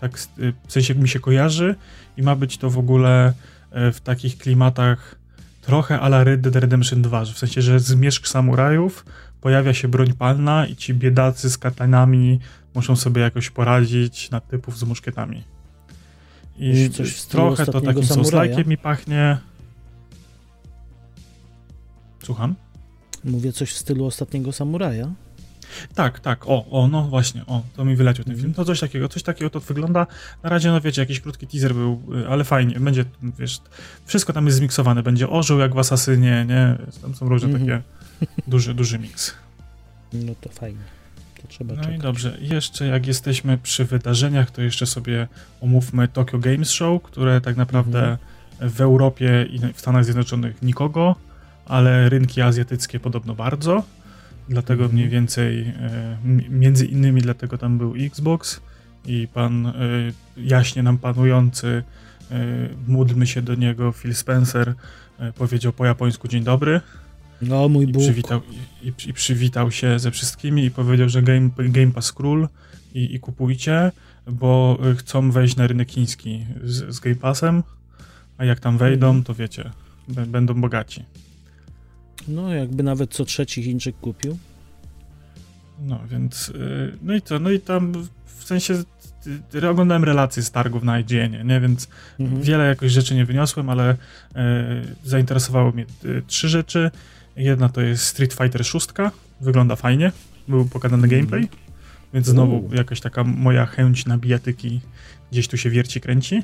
Tak 0.00 0.18
y, 0.38 0.52
w 0.66 0.72
sensie 0.72 0.94
mi 0.94 1.08
się 1.08 1.20
kojarzy 1.20 1.74
i 2.16 2.22
ma 2.22 2.36
być 2.36 2.58
to 2.58 2.70
w 2.70 2.78
ogóle 2.78 3.32
w 3.72 4.00
takich 4.00 4.38
klimatach 4.38 5.14
trochę 5.60 6.00
ala 6.00 6.24
Red 6.24 6.40
Dead 6.40 6.56
Redemption 6.56 7.02
2, 7.02 7.24
że 7.24 7.34
w 7.34 7.38
sensie, 7.38 7.62
że 7.62 7.80
zmierzch 7.80 8.28
samurajów 8.28 9.04
pojawia 9.40 9.74
się 9.74 9.88
broń 9.88 10.12
palna 10.12 10.66
i 10.66 10.76
ci 10.76 10.94
biedacy 10.94 11.50
z 11.50 11.58
katanami 11.58 12.40
muszą 12.74 12.96
sobie 12.96 13.22
jakoś 13.22 13.50
poradzić 13.50 14.30
na 14.30 14.40
typów 14.40 14.78
z 14.78 14.84
muszkietami. 14.84 15.44
I 16.58 16.90
trochę 17.28 17.66
to 17.66 17.80
takim 17.80 18.04
souls 18.04 18.32
mi 18.66 18.78
pachnie. 18.78 19.38
Słucham? 22.22 22.54
Mówię 23.24 23.52
coś 23.52 23.72
w 23.72 23.78
stylu 23.78 24.06
ostatniego 24.06 24.52
samuraja. 24.52 25.12
Tak, 25.94 26.20
tak, 26.20 26.48
o, 26.48 26.66
o, 26.70 26.88
no 26.88 27.02
właśnie, 27.02 27.46
o, 27.46 27.62
to 27.76 27.84
mi 27.84 27.96
wyleciał 27.96 28.24
ten 28.24 28.32
mm. 28.32 28.42
film. 28.42 28.54
To 28.54 28.64
coś 28.64 28.80
takiego, 28.80 29.08
coś 29.08 29.22
takiego 29.22 29.50
to 29.50 29.60
wygląda. 29.60 30.06
Na 30.42 30.50
razie, 30.50 30.70
no 30.70 30.80
wiecie, 30.80 31.02
jakiś 31.02 31.20
krótki 31.20 31.46
teaser 31.46 31.74
był, 31.74 32.02
y, 32.24 32.28
ale 32.28 32.44
fajnie, 32.44 32.80
będzie, 32.80 33.04
wiesz, 33.38 33.60
wszystko 34.04 34.32
tam 34.32 34.46
jest 34.46 34.58
zmiksowane, 34.58 35.02
będzie 35.02 35.28
orzeł 35.28 35.58
jak 35.58 35.74
w 35.74 35.78
Asasynie, 35.78 36.46
nie? 36.48 36.76
Tam 37.02 37.14
są 37.14 37.28
różne 37.28 37.48
mm. 37.48 37.60
takie 37.60 37.82
duży, 38.48 38.74
duży 38.74 38.98
miks. 38.98 39.34
No 40.12 40.32
to 40.40 40.48
fajnie. 40.48 40.80
To 41.42 41.48
trzeba 41.48 41.74
no 41.74 41.82
czekać. 41.82 41.98
i 41.98 42.02
dobrze, 42.02 42.38
jeszcze 42.40 42.86
jak 42.86 43.06
jesteśmy 43.06 43.58
przy 43.58 43.84
wydarzeniach, 43.84 44.50
to 44.50 44.62
jeszcze 44.62 44.86
sobie 44.86 45.28
omówmy 45.60 46.08
Tokyo 46.08 46.38
Games 46.38 46.70
Show, 46.70 47.02
które 47.02 47.40
tak 47.40 47.56
naprawdę 47.56 48.04
mm. 48.04 48.70
w 48.70 48.80
Europie 48.80 49.46
i 49.50 49.58
w 49.74 49.80
Stanach 49.80 50.04
Zjednoczonych 50.04 50.62
nikogo, 50.62 51.16
ale 51.68 52.08
rynki 52.08 52.40
azjatyckie 52.42 53.00
podobno 53.00 53.34
bardzo. 53.34 53.82
Dlatego 54.48 54.84
mhm. 54.84 54.94
mniej 54.94 55.08
więcej, 55.08 55.60
e, 55.60 56.16
między 56.50 56.86
innymi 56.86 57.22
dlatego 57.22 57.58
tam 57.58 57.78
był 57.78 57.94
Xbox 57.96 58.60
i 59.06 59.28
pan 59.34 59.66
e, 59.66 59.72
jaśnie 60.36 60.82
nam 60.82 60.98
panujący, 60.98 61.82
e, 62.30 62.34
módlmy 62.86 63.26
się 63.26 63.42
do 63.42 63.54
niego, 63.54 63.92
Phil 63.92 64.14
Spencer 64.14 64.74
powiedział 65.34 65.72
po 65.72 65.86
japońsku 65.86 66.28
dzień 66.28 66.44
dobry. 66.44 66.80
No, 67.42 67.68
mój 67.68 67.86
Bóg. 67.86 68.02
I 68.02 68.04
przywitał, 68.04 68.40
i, 68.82 68.92
i 69.06 69.12
przywitał 69.12 69.70
się 69.70 69.98
ze 69.98 70.10
wszystkimi 70.10 70.64
i 70.64 70.70
powiedział, 70.70 71.08
że 71.08 71.22
Game, 71.22 71.50
game 71.58 71.92
Pass 71.92 72.12
Król 72.12 72.48
i, 72.94 73.14
i 73.14 73.20
kupujcie, 73.20 73.92
bo 74.26 74.78
chcą 74.98 75.30
wejść 75.30 75.56
na 75.56 75.66
rynek 75.66 75.90
chiński 75.90 76.46
z, 76.64 76.94
z 76.94 77.00
Game 77.00 77.16
Passem, 77.16 77.62
a 78.38 78.44
jak 78.44 78.60
tam 78.60 78.78
wejdą, 78.78 79.06
mhm. 79.06 79.24
to 79.24 79.34
wiecie, 79.34 79.70
będą 80.08 80.54
bogaci. 80.60 81.04
No, 82.28 82.54
jakby 82.54 82.82
nawet 82.82 83.14
co 83.14 83.24
trzeci 83.24 83.62
Chińczyk 83.62 83.96
kupił. 84.00 84.38
No, 85.82 86.00
więc, 86.10 86.48
y, 86.48 86.98
no 87.02 87.14
i 87.14 87.22
co, 87.22 87.38
no 87.38 87.50
i 87.50 87.60
tam 87.60 87.92
w 88.24 88.44
sensie 88.44 88.74
oglądałem 89.70 90.04
relacje 90.04 90.42
z 90.42 90.50
targów 90.50 90.82
na 90.82 91.00
IGN, 91.00 91.46
nie, 91.46 91.60
więc 91.60 91.88
mhm. 92.20 92.42
wiele 92.42 92.64
jakoś 92.66 92.92
rzeczy 92.92 93.14
nie 93.14 93.24
wyniosłem, 93.24 93.70
ale 93.70 93.96
e, 94.34 94.82
zainteresowało 95.04 95.72
mnie 95.72 95.86
y, 96.04 96.22
trzy 96.26 96.48
rzeczy. 96.48 96.90
Jedna 97.36 97.68
to 97.68 97.80
jest 97.80 98.04
Street 98.04 98.32
Fighter 98.32 98.64
6, 98.64 98.88
wygląda 99.40 99.76
fajnie, 99.76 100.12
był 100.48 100.64
pokazany 100.64 101.04
mhm. 101.04 101.20
gameplay, 101.20 101.48
więc 102.14 102.26
znowu 102.26 102.56
U. 102.56 102.74
jakaś 102.74 103.00
taka 103.00 103.24
moja 103.24 103.66
chęć 103.66 104.06
na 104.06 104.18
bijatyki 104.18 104.80
gdzieś 105.32 105.48
tu 105.48 105.56
się 105.56 105.70
wierci, 105.70 106.00
kręci. 106.00 106.42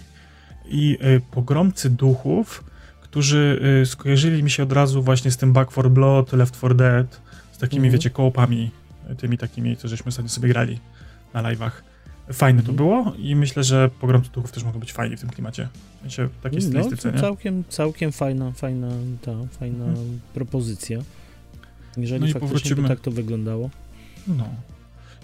I 0.68 0.98
e, 1.00 1.20
pogromcy 1.20 1.90
duchów 1.90 2.64
którzy 3.14 3.60
y, 3.82 3.86
skojarzyli 3.86 4.42
mi 4.42 4.50
się 4.50 4.62
od 4.62 4.72
razu 4.72 5.02
właśnie 5.02 5.30
z 5.30 5.36
tym 5.36 5.52
Back 5.52 5.72
4 5.72 5.90
Blood, 5.90 6.32
Left 6.32 6.56
4 6.56 6.74
Dead, 6.74 7.20
z 7.52 7.58
takimi, 7.58 7.82
mm. 7.82 7.92
wiecie, 7.92 8.10
kołopami, 8.10 8.70
tymi 9.18 9.38
takimi, 9.38 9.76
co 9.76 9.88
żeśmy 9.88 10.08
ostatnio 10.08 10.28
sobie 10.28 10.48
grali 10.48 10.78
na 11.34 11.42
live'ach. 11.42 11.70
Fajne 12.32 12.60
mm. 12.60 12.66
to 12.66 12.72
mhm. 12.72 12.76
było 12.76 13.12
i 13.18 13.36
myślę, 13.36 13.64
że 13.64 13.90
pogromcy 14.00 14.30
duchów 14.30 14.52
też 14.52 14.64
mogą 14.64 14.80
być 14.80 14.92
fajni 14.92 15.16
w 15.16 15.20
tym 15.20 15.30
klimacie. 15.30 15.68
W 15.96 16.00
sensie 16.00 16.28
takiej 16.42 16.58
no, 16.58 16.66
stylistyce, 16.66 17.12
nie? 17.12 17.20
Całkiem, 17.20 17.64
całkiem 17.68 18.12
fajna, 18.12 18.52
fajna, 18.52 18.88
ta, 19.22 19.32
fajna 19.58 19.84
mm. 19.84 20.20
propozycja. 20.34 20.98
Jeżeli 21.96 22.32
no 22.34 22.40
faktycznie 22.40 22.88
tak 22.88 23.00
to 23.00 23.10
wyglądało. 23.10 23.70
No. 24.26 24.48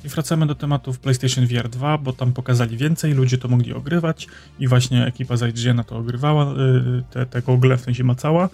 I 0.04 0.08
wracamy 0.08 0.46
do 0.46 0.54
tematów 0.54 0.98
PlayStation 0.98 1.46
VR 1.46 1.68
2, 1.68 1.98
bo 1.98 2.12
tam 2.12 2.32
pokazali 2.32 2.76
więcej, 2.76 3.12
ludzie 3.14 3.38
to 3.38 3.48
mogli 3.48 3.72
ogrywać 3.72 4.26
i 4.58 4.68
właśnie 4.68 5.06
ekipa 5.06 5.36
z 5.36 5.58
IGN 5.58 5.84
to 5.86 5.96
ogrywała, 5.96 6.52
y, 6.52 7.02
te, 7.10 7.26
te 7.26 7.42
gogle 7.42 7.76
w 7.76 7.80
sensie 7.80 8.04
macała 8.04 8.48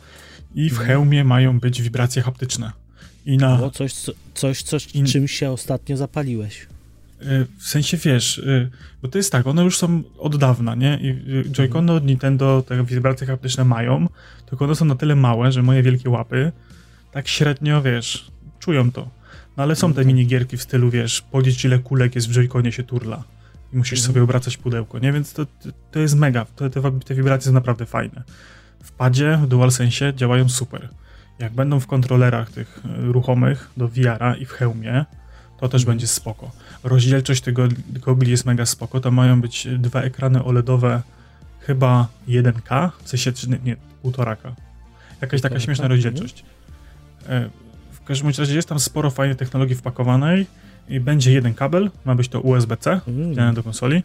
i 0.54 0.68
w 0.68 0.72
mhm. 0.72 0.88
hełmie 0.88 1.24
mają 1.24 1.60
być 1.60 1.82
wibracje 1.82 2.22
haptyczne. 2.22 2.72
I 3.26 3.36
na... 3.36 3.62
O, 3.62 3.70
coś, 3.70 3.94
coś, 4.34 4.62
coś 4.62 4.94
I... 4.94 5.04
czymś 5.04 5.32
się 5.32 5.50
ostatnio 5.50 5.96
zapaliłeś. 5.96 6.66
Y, 7.22 7.46
w 7.58 7.68
sensie 7.68 7.96
wiesz, 7.96 8.38
y, 8.38 8.70
bo 9.02 9.08
to 9.08 9.18
jest 9.18 9.32
tak, 9.32 9.46
one 9.46 9.64
już 9.64 9.78
są 9.78 10.02
od 10.18 10.36
dawna, 10.36 10.74
nie? 10.74 10.98
I 11.02 11.14
Joy-Cony 11.50 11.92
od 11.92 12.06
Nintendo 12.06 12.62
te 12.68 12.84
wibracje 12.84 13.26
haptyczne 13.26 13.64
mają, 13.64 14.08
tylko 14.46 14.64
one 14.64 14.74
są 14.74 14.84
na 14.84 14.94
tyle 14.94 15.16
małe, 15.16 15.52
że 15.52 15.62
moje 15.62 15.82
wielkie 15.82 16.10
łapy 16.10 16.52
tak 17.12 17.28
średnio, 17.28 17.82
wiesz, 17.82 18.30
czują 18.58 18.92
to. 18.92 19.08
No 19.56 19.62
ale 19.62 19.76
są 19.76 19.86
te 19.86 20.00
mhm. 20.00 20.06
minigierki 20.06 20.56
w 20.56 20.62
stylu, 20.62 20.90
wiesz, 20.90 21.20
policz 21.20 21.64
ile 21.64 21.78
kulek 21.78 22.14
jest 22.14 22.28
w 22.28 22.32
joyconie 22.32 22.72
się 22.72 22.82
turla 22.82 23.24
i 23.72 23.76
musisz 23.76 23.98
mhm. 23.98 24.06
sobie 24.06 24.22
obracać 24.22 24.56
pudełko, 24.56 24.98
nie? 24.98 25.12
Więc 25.12 25.32
to, 25.32 25.46
to 25.90 25.98
jest 25.98 26.16
mega, 26.16 26.44
te, 26.44 26.70
te, 26.70 27.14
wibracje 27.14 27.46
są 27.46 27.52
naprawdę 27.52 27.86
fajne. 27.86 28.22
W 28.82 28.92
padzie, 28.92 29.38
w 29.42 29.46
DualSense 29.46 30.14
działają 30.14 30.48
super. 30.48 30.88
Jak 31.38 31.52
będą 31.52 31.80
w 31.80 31.86
kontrolerach 31.86 32.50
tych 32.50 32.80
e, 32.84 33.12
ruchomych 33.12 33.70
do 33.76 33.88
VR-a 33.88 34.34
i 34.34 34.46
w 34.46 34.50
hełmie, 34.50 35.04
to 35.60 35.68
też 35.68 35.82
mhm. 35.82 35.96
będzie 35.96 36.06
spoko. 36.06 36.50
Rozdzielczość 36.84 37.42
tego 37.42 37.68
gogli 37.88 38.30
jest 38.30 38.44
mega 38.44 38.66
spoko, 38.66 39.00
to 39.00 39.10
mają 39.10 39.40
być 39.40 39.68
dwa 39.78 40.02
ekrany 40.02 40.44
OLEDowe, 40.44 41.02
chyba 41.60 42.08
1K, 42.28 42.90
w 43.02 43.08
sensie, 43.08 43.32
nie, 43.48 43.58
nie 43.64 43.76
1,5K. 44.04 44.52
Jakaś 45.20 45.40
taka 45.40 45.60
śmieszna 45.60 45.88
rozdzielczość. 45.88 46.44
W 48.06 48.08
każdym 48.08 48.30
razie 48.38 48.54
jest 48.54 48.68
tam 48.68 48.80
sporo 48.80 49.10
fajnej 49.10 49.36
technologii 49.36 49.74
wpakowanej 49.74 50.46
i 50.88 51.00
będzie 51.00 51.32
jeden 51.32 51.54
kabel, 51.54 51.90
ma 52.04 52.14
być 52.14 52.28
to 52.28 52.40
USB-C 52.40 53.00
mm. 53.08 53.54
do 53.54 53.62
konsoli, 53.62 54.02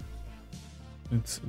więc 1.12 1.41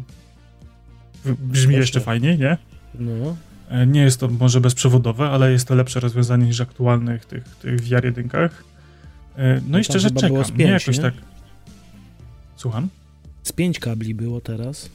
brzmi 1.25 1.75
jeszcze 1.75 2.01
fajniej, 2.01 2.39
nie? 2.39 2.57
No. 2.95 3.37
E, 3.69 3.87
nie 3.87 4.03
jest 4.03 4.21
to 4.21 4.29
może 4.29 4.61
bezprzewodowe, 4.61 5.31
ale 5.31 5.53
jest 5.53 5.69
to 5.69 5.75
lepsze 5.75 6.01
rozwiązanie 6.01 6.47
niż 6.47 6.61
aktualnych 6.61 7.25
tych, 7.25 7.45
tych 7.45 7.81
VR 7.81 8.05
jedynkach. 8.05 8.65
E, 9.37 9.55
no, 9.55 9.61
no 9.69 9.79
i 9.79 9.85
szczerze 9.85 10.11
czekam, 10.11 10.45
nie 10.57 10.65
jakoś 10.65 10.97
nie? 10.97 11.03
tak... 11.03 11.15
Słucham? 12.57 12.89
Z 13.43 13.53
pięć 13.53 13.79
kabli 13.79 14.15
było 14.15 14.41
teraz. 14.41 14.91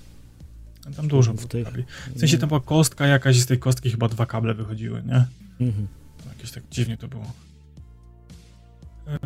Tam 0.95 1.07
dużo 1.07 1.33
w 1.33 1.45
tych... 1.45 1.65
kabli. 1.65 1.83
W 2.15 2.19
sensie 2.19 2.37
tam 2.37 2.47
była 2.47 2.61
kostka 2.61 3.07
jakaś 3.07 3.39
z 3.39 3.45
tej 3.45 3.59
kostki 3.59 3.91
chyba 3.91 4.07
dwa 4.07 4.25
kable 4.25 4.53
wychodziły, 4.53 5.03
nie? 5.05 5.25
Mhm. 5.67 5.87
Jakieś 6.29 6.51
tak 6.51 6.63
dziwnie 6.71 6.97
to 6.97 7.07
było. 7.07 7.46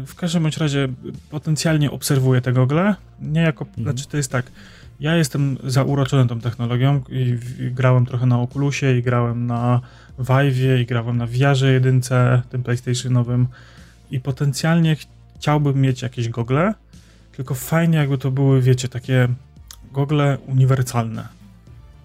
W 0.08 0.16
każdym 0.16 0.44
bądź 0.44 0.58
razie 0.58 0.88
potencjalnie 1.30 1.92
obserwuję 1.92 2.42
te 2.42 2.54
gogle. 2.54 2.96
Nie 3.22 3.42
jako, 3.42 3.66
mhm. 3.66 3.84
znaczy 3.84 4.08
to 4.08 4.18
jest 4.18 4.32
tak, 4.32 4.52
ja 5.00 5.16
jestem 5.16 5.58
zauroczony 5.64 6.28
tą 6.28 6.40
technologią 6.40 7.02
i, 7.10 7.38
i 7.60 7.72
grałem 7.72 8.06
trochę 8.06 8.26
na 8.26 8.42
Oculusie 8.42 8.98
i 8.98 9.04
grałem 9.04 9.48
na 9.48 9.82
Vive'ie 10.20 10.80
i 10.80 10.86
grałem 10.86 11.18
na 11.18 11.28
VR-ze 11.28 11.72
jedynce, 11.72 12.42
tym 12.50 12.64
PlayStationowym 12.64 13.48
i 14.12 14.20
potencjalnie 14.20 14.96
chciałbym 15.36 15.82
mieć 15.82 16.02
jakieś 16.02 16.30
gogle, 16.30 16.74
tylko 17.36 17.56
fajnie 17.56 17.98
jakby 17.98 18.18
to 18.18 18.32
były, 18.32 18.62
wiecie, 18.62 18.90
takie 18.90 19.28
gogle 19.92 20.38
uniwersalne. 20.48 21.28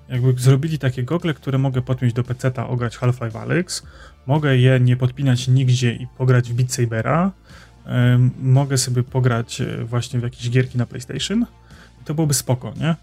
Jakby 0.08 0.32
zrobili 0.32 0.78
takie 0.78 1.02
gogle, 1.02 1.34
które 1.34 1.58
mogę 1.58 1.82
podpiąć 1.82 2.12
do 2.12 2.24
PC-a, 2.24 2.66
ograć 2.66 2.98
Half-Life 2.98 3.40
Alyx, 3.40 3.82
mogę 4.26 4.56
je 4.56 4.80
nie 4.80 4.96
podpinać 4.96 5.48
nigdzie 5.48 5.92
i 5.92 6.06
pograć 6.18 6.52
w 6.52 6.54
Beat 6.54 6.72
Sabera, 6.72 7.32
mogę 8.42 8.78
sobie 8.78 9.02
pograć 9.02 9.60
e, 9.60 9.84
właśnie 9.84 10.20
w 10.20 10.22
jakieś 10.22 10.50
gierki 10.50 10.78
na 10.78 10.86
PlayStation, 10.86 11.46
to 12.04 12.14
byłoby 12.14 12.34
spoko, 12.34 12.72
nie? 12.80 12.94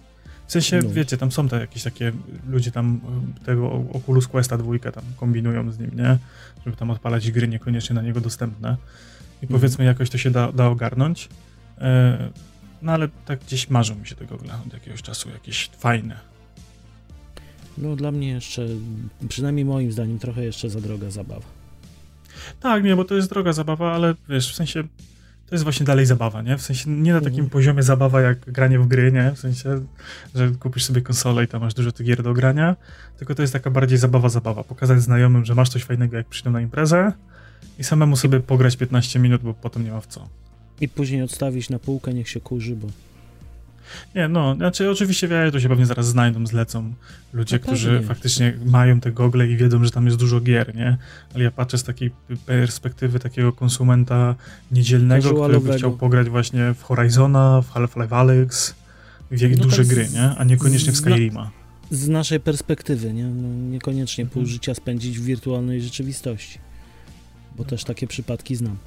W 0.48 0.52
sensie, 0.52 0.80
no. 0.84 0.90
wiecie, 0.90 1.18
tam 1.18 1.32
są 1.32 1.50
te 1.50 1.60
jakieś 1.60 1.84
takie, 1.84 2.12
ludzie 2.48 2.72
tam 2.72 3.00
e, 3.42 3.46
tego 3.46 3.72
Oculus 3.94 4.28
Questa 4.28 4.58
dwójkę 4.58 4.92
tam 4.92 5.04
kombinują 5.18 5.72
z 5.72 5.80
nim, 5.80 5.92
nie? 5.96 6.18
Żeby 6.66 6.78
tam 6.78 6.90
odpalać 6.90 7.32
gry 7.32 7.48
niekoniecznie 7.48 7.96
na 7.96 8.02
niego 8.02 8.22
dostępne. 8.22 8.70
I 9.42 9.46
mhm. 9.46 9.60
powiedzmy, 9.60 9.86
jakoś 9.86 10.10
to 10.10 10.18
się 10.18 10.32
da, 10.32 10.52
da 10.52 10.68
ogarnąć. 10.68 11.30
E, 11.78 12.30
no 12.82 12.92
ale 12.92 13.10
tak 13.26 13.40
gdzieś 13.40 13.70
marzą 13.70 13.96
mi 13.96 14.08
się 14.08 14.16
tego 14.16 14.36
od 14.36 14.74
jakiegoś 14.74 15.02
czasu, 15.02 15.30
jakieś 15.30 15.70
fajne. 15.78 16.20
No 17.78 17.96
dla 17.96 18.12
mnie 18.12 18.30
jeszcze, 18.30 18.68
przynajmniej 19.30 19.66
moim 19.66 19.92
zdaniem, 19.92 20.20
trochę 20.20 20.44
jeszcze 20.44 20.70
za 20.70 20.82
droga 20.82 21.12
zabawa. 21.12 21.63
Tak, 22.64 22.84
nie, 22.84 22.96
bo 22.96 23.06
to 23.06 23.16
jest 23.16 23.30
droga 23.30 23.54
zabawa, 23.54 23.94
ale 23.94 24.16
wiesz, 24.30 24.52
w 24.52 24.56
sensie 24.56 24.84
to 25.46 25.56
jest 25.56 25.64
właśnie 25.64 25.86
dalej 25.86 26.06
zabawa, 26.06 26.42
nie? 26.42 26.58
W 26.58 26.62
sensie 26.62 26.90
nie 26.90 27.14
na 27.14 27.20
takim 27.20 27.40
mhm. 27.40 27.50
poziomie 27.50 27.84
zabawa 27.84 28.22
jak 28.22 28.40
granie 28.40 28.80
w 28.80 28.88
gry, 28.88 29.12
nie? 29.12 29.32
W 29.32 29.40
sensie, 29.40 29.86
że 30.36 30.52
kupisz 30.60 30.84
sobie 30.86 31.02
konsolę 31.02 31.44
i 31.44 31.48
tam 31.48 31.62
masz 31.62 31.74
dużo 31.74 31.92
tych 31.92 32.06
gier 32.06 32.24
do 32.24 32.34
grania, 32.34 32.76
tylko 33.18 33.36
to 33.36 33.42
jest 33.42 33.54
taka 33.54 33.72
bardziej 33.72 33.98
zabawa, 33.98 34.30
zabawa. 34.30 34.64
Pokazać 34.64 35.02
znajomym, 35.02 35.46
że 35.46 35.56
masz 35.56 35.70
coś 35.70 35.84
fajnego, 35.84 36.18
jak 36.18 36.28
przyjdą 36.28 36.52
na 36.52 36.62
imprezę 36.62 37.12
i 37.80 37.84
samemu 37.84 38.16
sobie 38.16 38.40
pograć 38.40 38.78
15 38.78 39.20
minut, 39.20 39.42
bo 39.42 39.54
potem 39.54 39.84
nie 39.84 39.92
ma 39.92 40.02
w 40.02 40.08
co. 40.08 40.30
I 40.82 40.90
później 40.90 41.22
odstawić 41.22 41.70
na 41.70 41.80
półkę, 41.80 42.14
niech 42.14 42.30
się 42.30 42.40
kurzy, 42.40 42.76
bo 42.76 42.88
nie, 44.16 44.28
no, 44.28 44.56
znaczy 44.56 44.92
oczywiście 44.92 45.28
wie, 45.28 45.52
to 45.52 45.60
się 45.60 45.70
pewnie 45.70 45.86
zaraz 45.86 46.08
znajdą, 46.08 46.48
zlecą 46.48 46.94
ludzie, 47.34 47.56
no 47.56 47.68
którzy 47.68 48.02
faktycznie 48.02 48.54
mają 48.66 49.00
te 49.00 49.12
gogle 49.12 49.48
i 49.48 49.58
wiedzą, 49.58 49.86
że 49.86 49.92
tam 49.92 50.06
jest 50.06 50.18
dużo 50.18 50.42
gier, 50.42 50.76
nie? 50.76 50.98
Ale 51.36 51.44
ja 51.44 51.52
patrzę 51.52 51.78
z 51.78 51.84
takiej 51.84 52.12
perspektywy 52.46 53.20
takiego 53.20 53.54
konsumenta 53.54 54.36
niedzielnego, 54.72 55.34
który 55.34 55.60
by 55.60 55.78
chciał 55.78 55.98
pograć 55.98 56.30
właśnie 56.30 56.74
w 56.74 56.84
Horizona, 56.84 57.62
w 57.62 57.72
Half-Life 57.72 58.16
Alyx, 58.16 58.76
w 59.32 59.58
no 59.58 59.64
duże 59.64 59.78
tak 59.78 59.88
gry, 59.88 60.08
nie? 60.14 60.36
A 60.38 60.44
niekoniecznie 60.44 60.94
w 60.94 60.98
Skyrima. 60.98 61.52
Z 61.92 62.08
naszej 62.08 62.40
perspektywy, 62.40 63.14
nie? 63.14 63.26
No, 63.26 63.72
niekoniecznie 63.72 64.26
pół 64.26 64.42
mhm. 64.42 64.54
życia 64.54 64.76
spędzić 64.76 65.20
w 65.20 65.24
wirtualnej 65.24 65.82
rzeczywistości. 65.82 66.60
Bo 67.58 67.64
też 67.64 67.84
takie 67.84 68.08
przypadki 68.08 68.56
znam. 68.56 68.78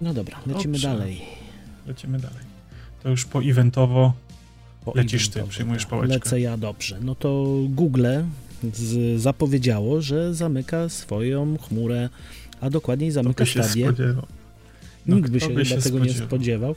No 0.00 0.14
dobra, 0.14 0.38
lecimy 0.46 0.72
Dobrze. 0.72 0.88
dalej. 0.88 1.22
Lecimy 1.86 2.18
dalej. 2.18 2.57
To 3.02 3.08
już 3.08 3.24
po 3.24 3.42
eventowo 3.42 4.12
po 4.84 4.92
lecisz 4.94 5.28
ty, 5.28 5.42
przyjmujesz 5.48 5.82
tak. 5.82 5.90
pałeczkę. 5.90 6.14
Lecę 6.14 6.40
ja, 6.40 6.56
dobrze. 6.56 6.98
No 7.00 7.14
to 7.14 7.58
Google 7.68 8.06
z, 8.74 9.20
zapowiedziało, 9.20 10.02
że 10.02 10.34
zamyka 10.34 10.88
swoją 10.88 11.58
chmurę, 11.58 12.08
a 12.60 12.70
dokładniej 12.70 13.10
zamyka 13.10 13.46
stadię. 13.46 13.92
No, 15.06 15.16
Nikt 15.16 15.30
by 15.30 15.40
się 15.40 15.48
by 15.48 15.64
się 15.64 15.76
tego 15.76 15.98
spodziewał. 15.98 16.20
nie 16.20 16.26
spodziewał. 16.26 16.74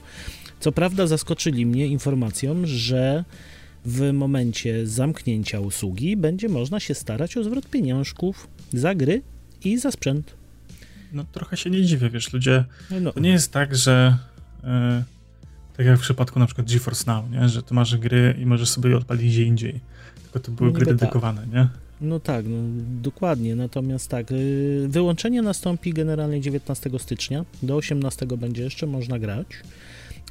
Co 0.60 0.72
prawda 0.72 1.06
zaskoczyli 1.06 1.66
mnie 1.66 1.86
informacją, 1.86 2.56
że 2.64 3.24
w 3.84 4.12
momencie 4.12 4.86
zamknięcia 4.86 5.60
usługi 5.60 6.16
będzie 6.16 6.48
można 6.48 6.80
się 6.80 6.94
starać 6.94 7.36
o 7.36 7.44
zwrot 7.44 7.68
pieniążków 7.70 8.48
za 8.72 8.94
gry 8.94 9.22
i 9.64 9.78
za 9.78 9.90
sprzęt. 9.90 10.34
No 11.12 11.24
trochę 11.32 11.56
się 11.56 11.70
nie 11.70 11.82
dziwię, 11.82 12.10
wiesz, 12.10 12.32
ludzie, 12.32 12.64
no. 13.00 13.12
to 13.12 13.20
nie 13.20 13.30
jest 13.30 13.52
tak, 13.52 13.76
że 13.76 14.18
yy, 14.62 14.68
tak 15.76 15.86
jak 15.86 15.98
w 15.98 16.00
przypadku 16.00 16.38
na 16.38 16.46
przykład 16.46 16.72
GeForce 16.72 17.12
Now, 17.12 17.30
nie? 17.30 17.48
że 17.48 17.62
ty 17.62 17.74
masz 17.74 17.96
gry 17.96 18.36
i 18.38 18.46
możesz 18.46 18.68
sobie 18.68 18.90
je 18.90 18.96
odpalić 18.96 19.32
gdzie 19.32 19.42
indziej, 19.42 19.80
tylko 20.22 20.40
to 20.40 20.52
były 20.52 20.70
no 20.70 20.74
gry 20.74 20.86
dedykowane, 20.86 21.40
tak. 21.40 21.52
nie? 21.52 21.68
No 22.02 22.20
tak, 22.20 22.44
no, 22.48 22.56
dokładnie. 23.02 23.56
Natomiast 23.56 24.08
tak, 24.08 24.30
yy, 24.30 24.88
wyłączenie 24.88 25.42
nastąpi 25.42 25.92
generalnie 25.92 26.40
19 26.40 26.90
stycznia. 26.98 27.44
Do 27.62 27.76
18 27.76 28.26
będzie 28.26 28.62
jeszcze 28.62 28.86
można 28.86 29.18
grać. 29.18 29.46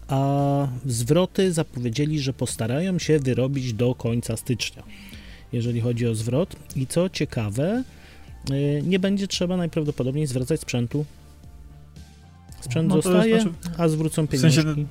A 0.08 0.68
zwroty 0.86 1.54
zapowiedzieli, 1.54 2.20
że 2.20 2.34
postarają 2.34 3.00
się 3.00 3.20
wyrobić 3.20 3.74
do 3.74 3.96
końca 3.96 4.38
stycznia, 4.38 4.84
jeżeli 5.54 5.82
chodzi 5.82 6.08
o 6.08 6.16
zwrot. 6.16 6.56
I 6.76 6.88
co 6.88 7.10
ciekawe, 7.10 7.84
yy, 8.50 8.82
nie 8.84 9.00
będzie 9.00 9.28
trzeba 9.28 9.58
najprawdopodobniej 9.58 10.28
zwracać 10.28 10.62
sprzętu. 10.62 11.06
Sprzęt 12.62 12.90
no 12.90 13.02
zostaje, 13.02 13.42
znaczy, 13.42 13.58
a 13.78 13.88
zwrócą 13.88 14.28
pieniądze. 14.28 14.62
W 14.62 14.64
sensie, 14.64 14.86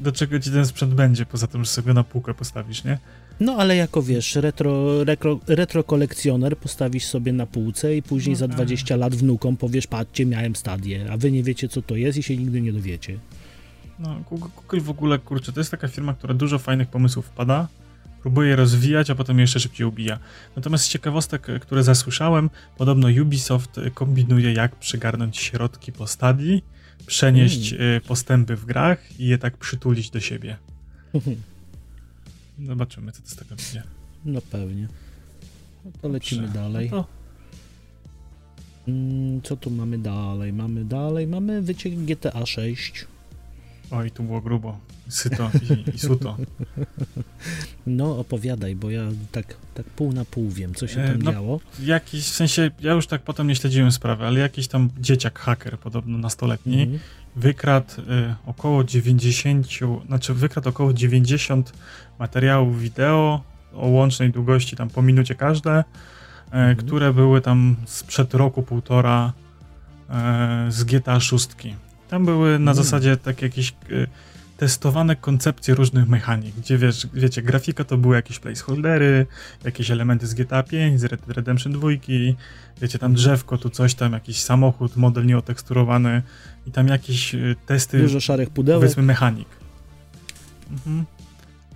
do 0.00 0.12
czego 0.12 0.40
ci 0.40 0.50
ten 0.50 0.66
sprzęt 0.66 0.94
będzie, 0.94 1.26
poza 1.26 1.46
tym, 1.46 1.64
że 1.64 1.70
sobie 1.70 1.92
na 1.92 2.04
półkę 2.04 2.34
postawisz, 2.34 2.84
nie? 2.84 2.98
No 3.40 3.56
ale 3.58 3.76
jako 3.76 4.02
wiesz, 4.02 4.36
retro, 4.36 5.04
retro, 5.04 5.40
retro 5.46 5.84
kolekcjoner 5.84 6.58
postawisz 6.58 7.04
sobie 7.04 7.32
na 7.32 7.46
półce 7.46 7.96
i 7.96 8.02
później 8.02 8.32
no, 8.32 8.38
za 8.38 8.48
20 8.48 8.96
lat 8.96 9.14
wnukom 9.14 9.56
powiesz, 9.56 9.86
patrzcie, 9.86 10.26
miałem 10.26 10.56
stadię, 10.56 11.06
a 11.12 11.16
wy 11.16 11.32
nie 11.32 11.42
wiecie 11.42 11.68
co 11.68 11.82
to 11.82 11.96
jest 11.96 12.18
i 12.18 12.22
się 12.22 12.36
nigdy 12.36 12.60
nie 12.60 12.72
dowiecie. 12.72 13.18
No, 13.98 14.22
Google 14.30 14.80
w 14.80 14.90
ogóle, 14.90 15.18
kurczę, 15.18 15.52
to 15.52 15.60
jest 15.60 15.70
taka 15.70 15.88
firma, 15.88 16.14
która 16.14 16.34
dużo 16.34 16.58
fajnych 16.58 16.88
pomysłów 16.88 17.26
wpada, 17.26 17.68
próbuje 18.22 18.48
je 18.48 18.56
rozwijać, 18.56 19.10
a 19.10 19.14
potem 19.14 19.38
jeszcze 19.38 19.60
szybciej 19.60 19.86
ubija. 19.86 20.18
Natomiast 20.56 20.84
z 20.84 20.88
ciekawostek, 20.88 21.46
które 21.60 21.82
zasłyszałem, 21.82 22.50
podobno 22.76 23.08
Ubisoft 23.22 23.80
kombinuje, 23.94 24.52
jak 24.52 24.76
przygarnąć 24.76 25.38
środki 25.38 25.92
po 25.92 26.06
stadii, 26.06 26.64
przenieść 27.06 27.74
hmm. 27.74 28.00
postępy 28.00 28.56
w 28.56 28.64
grach 28.64 29.20
i 29.20 29.26
je 29.26 29.38
tak 29.38 29.56
przytulić 29.56 30.10
do 30.10 30.20
siebie. 30.20 30.56
Zobaczymy, 32.66 33.12
co 33.12 33.22
to 33.22 33.28
z 33.28 33.36
tego 33.36 33.56
będzie. 33.56 33.82
No 34.24 34.40
pewnie. 34.40 34.88
No 35.84 35.90
to 36.02 36.08
lecimy 36.08 36.42
Dobrze. 36.42 36.60
dalej. 36.60 36.90
No 36.90 37.02
to... 37.02 37.08
Mm, 38.88 39.42
co 39.42 39.56
tu 39.56 39.70
mamy 39.70 39.98
dalej? 39.98 40.52
Mamy 40.52 40.84
dalej, 40.84 41.26
mamy 41.26 41.62
wyciek 41.62 41.94
GTA 41.94 42.46
6. 42.46 43.06
Oj, 43.90 44.10
tu 44.10 44.22
było 44.22 44.40
grubo. 44.40 44.78
Syto 45.08 45.50
i, 45.70 45.94
i 45.94 45.98
suto. 45.98 46.36
No, 47.86 48.18
opowiadaj, 48.18 48.76
bo 48.76 48.90
ja 48.90 49.02
tak, 49.32 49.56
tak 49.74 49.86
pół 49.86 50.12
na 50.12 50.24
pół 50.24 50.50
wiem, 50.50 50.74
co 50.74 50.86
się 50.86 50.96
tam 50.96 51.04
e, 51.04 51.18
no, 51.18 51.32
działo. 51.32 51.60
Jakiś, 51.82 52.24
w 52.24 52.34
sensie, 52.34 52.70
ja 52.80 52.92
już 52.92 53.06
tak 53.06 53.22
potem 53.22 53.48
nie 53.48 53.56
śledziłem 53.56 53.92
sprawy, 53.92 54.26
ale 54.26 54.40
jakiś 54.40 54.68
tam 54.68 54.90
dzieciak 55.00 55.38
haker, 55.38 55.78
podobno 55.78 56.18
nastoletni, 56.18 56.82
mm 56.82 56.98
wykradł 57.36 58.00
y, 58.00 58.34
około 58.46 58.84
90, 58.84 59.68
znaczy 60.06 60.34
wykradł 60.34 60.68
około 60.68 60.92
90 60.92 61.72
materiałów 62.18 62.80
wideo 62.80 63.42
o 63.74 63.86
łącznej 63.86 64.30
długości 64.30 64.76
tam 64.76 64.90
po 64.90 65.02
minucie 65.02 65.34
każde, 65.34 65.70
mm 65.70 65.84
-hmm. 66.76 66.78
które 66.78 67.12
były 67.12 67.40
tam 67.40 67.76
sprzed 67.86 68.34
roku, 68.34 68.62
półtora 68.62 69.32
y, 70.68 70.72
z 70.72 70.84
GTA 70.84 71.20
6. 71.20 71.48
Tam 72.08 72.24
były 72.24 72.58
na 72.58 72.70
mm. 72.70 72.74
zasadzie 72.74 73.16
tak 73.16 73.42
jakieś 73.42 73.74
y, 73.90 74.06
testowane 74.56 75.16
koncepcje 75.16 75.74
różnych 75.74 76.08
mechanik, 76.08 76.54
gdzie 76.54 76.78
wiesz, 76.78 77.06
wiecie, 77.14 77.42
grafika 77.42 77.84
to 77.84 77.96
były 77.96 78.16
jakieś 78.16 78.38
placeholdery, 78.38 79.26
jakieś 79.64 79.90
elementy 79.90 80.26
z 80.26 80.34
GTA 80.34 80.62
5, 80.62 81.00
z 81.00 81.04
Red 81.04 81.20
Dead 81.20 81.36
Redemption 81.36 81.72
2, 81.72 81.88
wiecie, 82.80 82.98
tam 82.98 83.14
drzewko, 83.14 83.58
tu 83.58 83.70
coś 83.70 83.94
tam, 83.94 84.12
jakiś 84.12 84.42
samochód, 84.42 84.96
model 84.96 85.26
nieoteksturowany 85.26 86.22
i 86.66 86.70
tam 86.70 86.88
jakieś 86.88 87.34
y, 87.34 87.56
testy, 87.66 87.98
Dużo 87.98 88.20
szarych 88.20 88.50
pudełek. 88.50 88.80
powiedzmy 88.80 89.02
mechanik. 89.02 89.48
Mhm. 90.70 91.04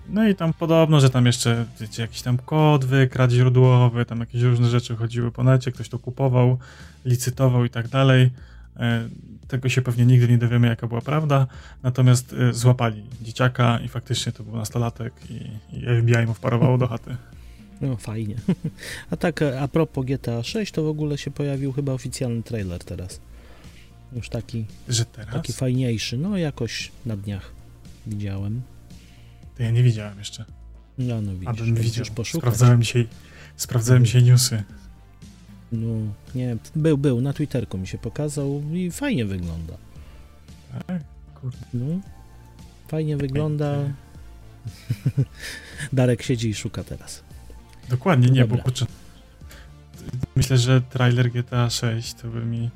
No 0.08 0.28
i 0.28 0.34
tam 0.34 0.52
podobno, 0.52 1.00
że 1.00 1.10
tam 1.10 1.26
jeszcze, 1.26 1.64
wiecie, 1.80 2.02
jakiś 2.02 2.22
tam 2.22 2.38
kod 2.38 2.84
wykradł 2.84 3.34
źródłowy, 3.34 4.04
tam 4.04 4.20
jakieś 4.20 4.42
różne 4.42 4.68
rzeczy 4.68 4.96
chodziły 4.96 5.32
po 5.32 5.44
necie, 5.44 5.72
ktoś 5.72 5.88
to 5.88 5.98
kupował, 5.98 6.58
licytował 7.04 7.64
i 7.64 7.70
tak 7.70 7.88
dalej. 7.88 8.30
Tego 9.48 9.68
się 9.68 9.82
pewnie 9.82 10.06
nigdy 10.06 10.28
nie 10.28 10.38
dowiemy, 10.38 10.66
jaka 10.66 10.87
była 10.87 11.00
prawda. 11.00 11.46
Natomiast 11.82 12.32
y, 12.32 12.52
złapali 12.52 13.02
dzieciaka 13.22 13.80
i 13.80 13.88
faktycznie 13.88 14.32
to 14.32 14.44
był 14.44 14.56
nastolatek 14.56 15.12
i, 15.30 15.34
i 15.76 15.80
FBI 15.80 16.26
mu 16.26 16.34
wparowało 16.34 16.78
do 16.78 16.87
chaty. 16.88 17.16
No 17.80 17.96
fajnie. 17.96 18.34
A 19.11 19.16
tak 19.16 19.42
e, 19.42 19.61
a 19.61 19.68
propos 19.68 20.04
GTA 20.04 20.42
6, 20.42 20.72
to 20.72 20.82
w 20.82 20.88
ogóle 20.88 21.18
się 21.18 21.30
pojawił 21.30 21.72
chyba 21.72 21.92
oficjalny 21.92 22.42
trailer 22.42 22.84
teraz. 22.84 23.20
Już 24.12 24.28
taki, 24.28 24.64
Że 24.88 25.04
teraz? 25.04 25.34
taki 25.34 25.52
fajniejszy. 25.52 26.18
No 26.18 26.37
jakoś 26.37 26.92
na 27.06 27.16
dniach 27.16 27.52
widziałem. 28.06 28.62
To 29.56 29.62
ja 29.62 29.70
nie 29.70 29.82
widziałem 29.82 30.18
jeszcze. 30.18 30.44
No, 30.98 31.20
no 31.22 31.32
widzisz. 31.32 31.48
Abym 31.48 31.74
widział. 31.74 32.06
Sprawdzałem 32.24 32.82
dzisiaj, 32.82 33.08
sprawdzałem 33.56 34.04
dzisiaj 34.04 34.22
newsy. 34.22 34.62
No, 35.72 35.88
nie, 36.35 36.57
był, 36.76 36.98
był, 36.98 37.20
na 37.20 37.33
Twitterku 37.33 37.78
mi 37.78 37.87
się 37.87 37.98
pokazał 37.98 38.62
i 38.72 38.90
fajnie 38.90 39.24
wygląda. 39.24 39.74
Tak? 40.87 41.02
Kurde. 41.40 41.59
No, 41.74 42.00
fajnie 42.88 43.16
wygląda. 43.16 43.74
Darek 45.92 46.22
siedzi 46.22 46.48
i 46.48 46.54
szuka 46.54 46.85
teraz. 46.85 47.22
Dokładnie, 47.88 48.31
nie, 48.31 48.40
Dobra. 48.40 48.57
bo 48.57 48.62
kurczę, 48.62 48.87
myślę, 50.37 50.59
że 50.59 50.81
trailer 50.81 51.31
GTA 51.31 51.70
6 51.70 52.14
to 52.14 52.28
by 52.28 52.44
mi... 52.44 52.70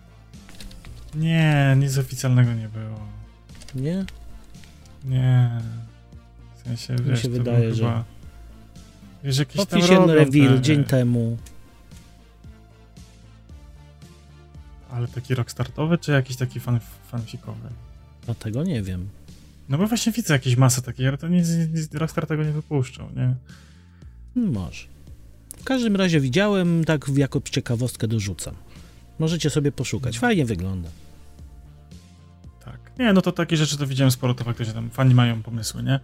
Nie, 1.15 1.77
nic 1.79 1.99
oficjalnego 1.99 2.55
nie 2.55 2.69
było. 2.69 2.99
Nie? 3.75 4.05
Nie. 5.05 5.51
W 6.57 6.63
sensie, 6.63 6.97
wiesz, 6.97 7.09
mi 7.09 7.17
się 7.17 7.39
wydaje, 7.39 7.75
że... 7.75 7.85
Chyba... 7.85 8.05
Wiesz, 9.25 9.39
jakiś 9.39 9.61
Oficjalny 9.61 10.15
reveal 10.15 10.61
dzień 10.61 10.85
temu. 10.85 11.39
Ale 14.93 15.09
taki 15.09 15.35
rockstartowy, 15.35 15.99
czy 15.99 16.13
jakiś 16.13 16.37
taki 16.37 16.61
fan, 16.61 16.81
fanfikowy? 17.07 17.69
A 18.29 18.35
tego 18.35 18.65
nie 18.65 18.83
wiem. 18.83 19.09
No 19.69 19.79
bo 19.79 19.87
właśnie 19.87 20.13
widzę 20.13 20.35
jakieś 20.35 20.57
masy 20.57 20.83
takiej, 20.83 21.09
ale 21.09 21.19
to 21.19 21.29
nic, 21.29 21.49
nic 21.75 21.95
Rockstar 21.95 22.27
tego 22.27 22.45
nie 22.45 22.53
wypuszczał, 22.53 23.09
nie? 23.17 23.35
Może. 24.43 24.87
W 25.59 25.65
każdym 25.65 25.97
razie 25.97 26.21
widziałem, 26.21 26.85
tak 26.85 27.09
jako 27.17 27.41
ciekawostkę 27.41 28.09
dorzucam. 28.09 28.55
Możecie 29.19 29.51
sobie 29.51 29.73
poszukać. 29.73 30.19
Fajnie 30.19 30.45
wygląda. 30.45 30.89
Nie, 32.99 33.13
no 33.13 33.23
to 33.23 33.33
takie 33.33 33.57
rzeczy 33.57 33.79
to 33.79 33.87
widziałem 33.87 34.11
sporo, 34.11 34.35
to 34.35 34.45
faktycznie 34.45 34.75
tam 34.75 34.91
fani 34.91 35.15
mają 35.15 35.43
pomysły, 35.43 35.83
nie? 35.83 36.01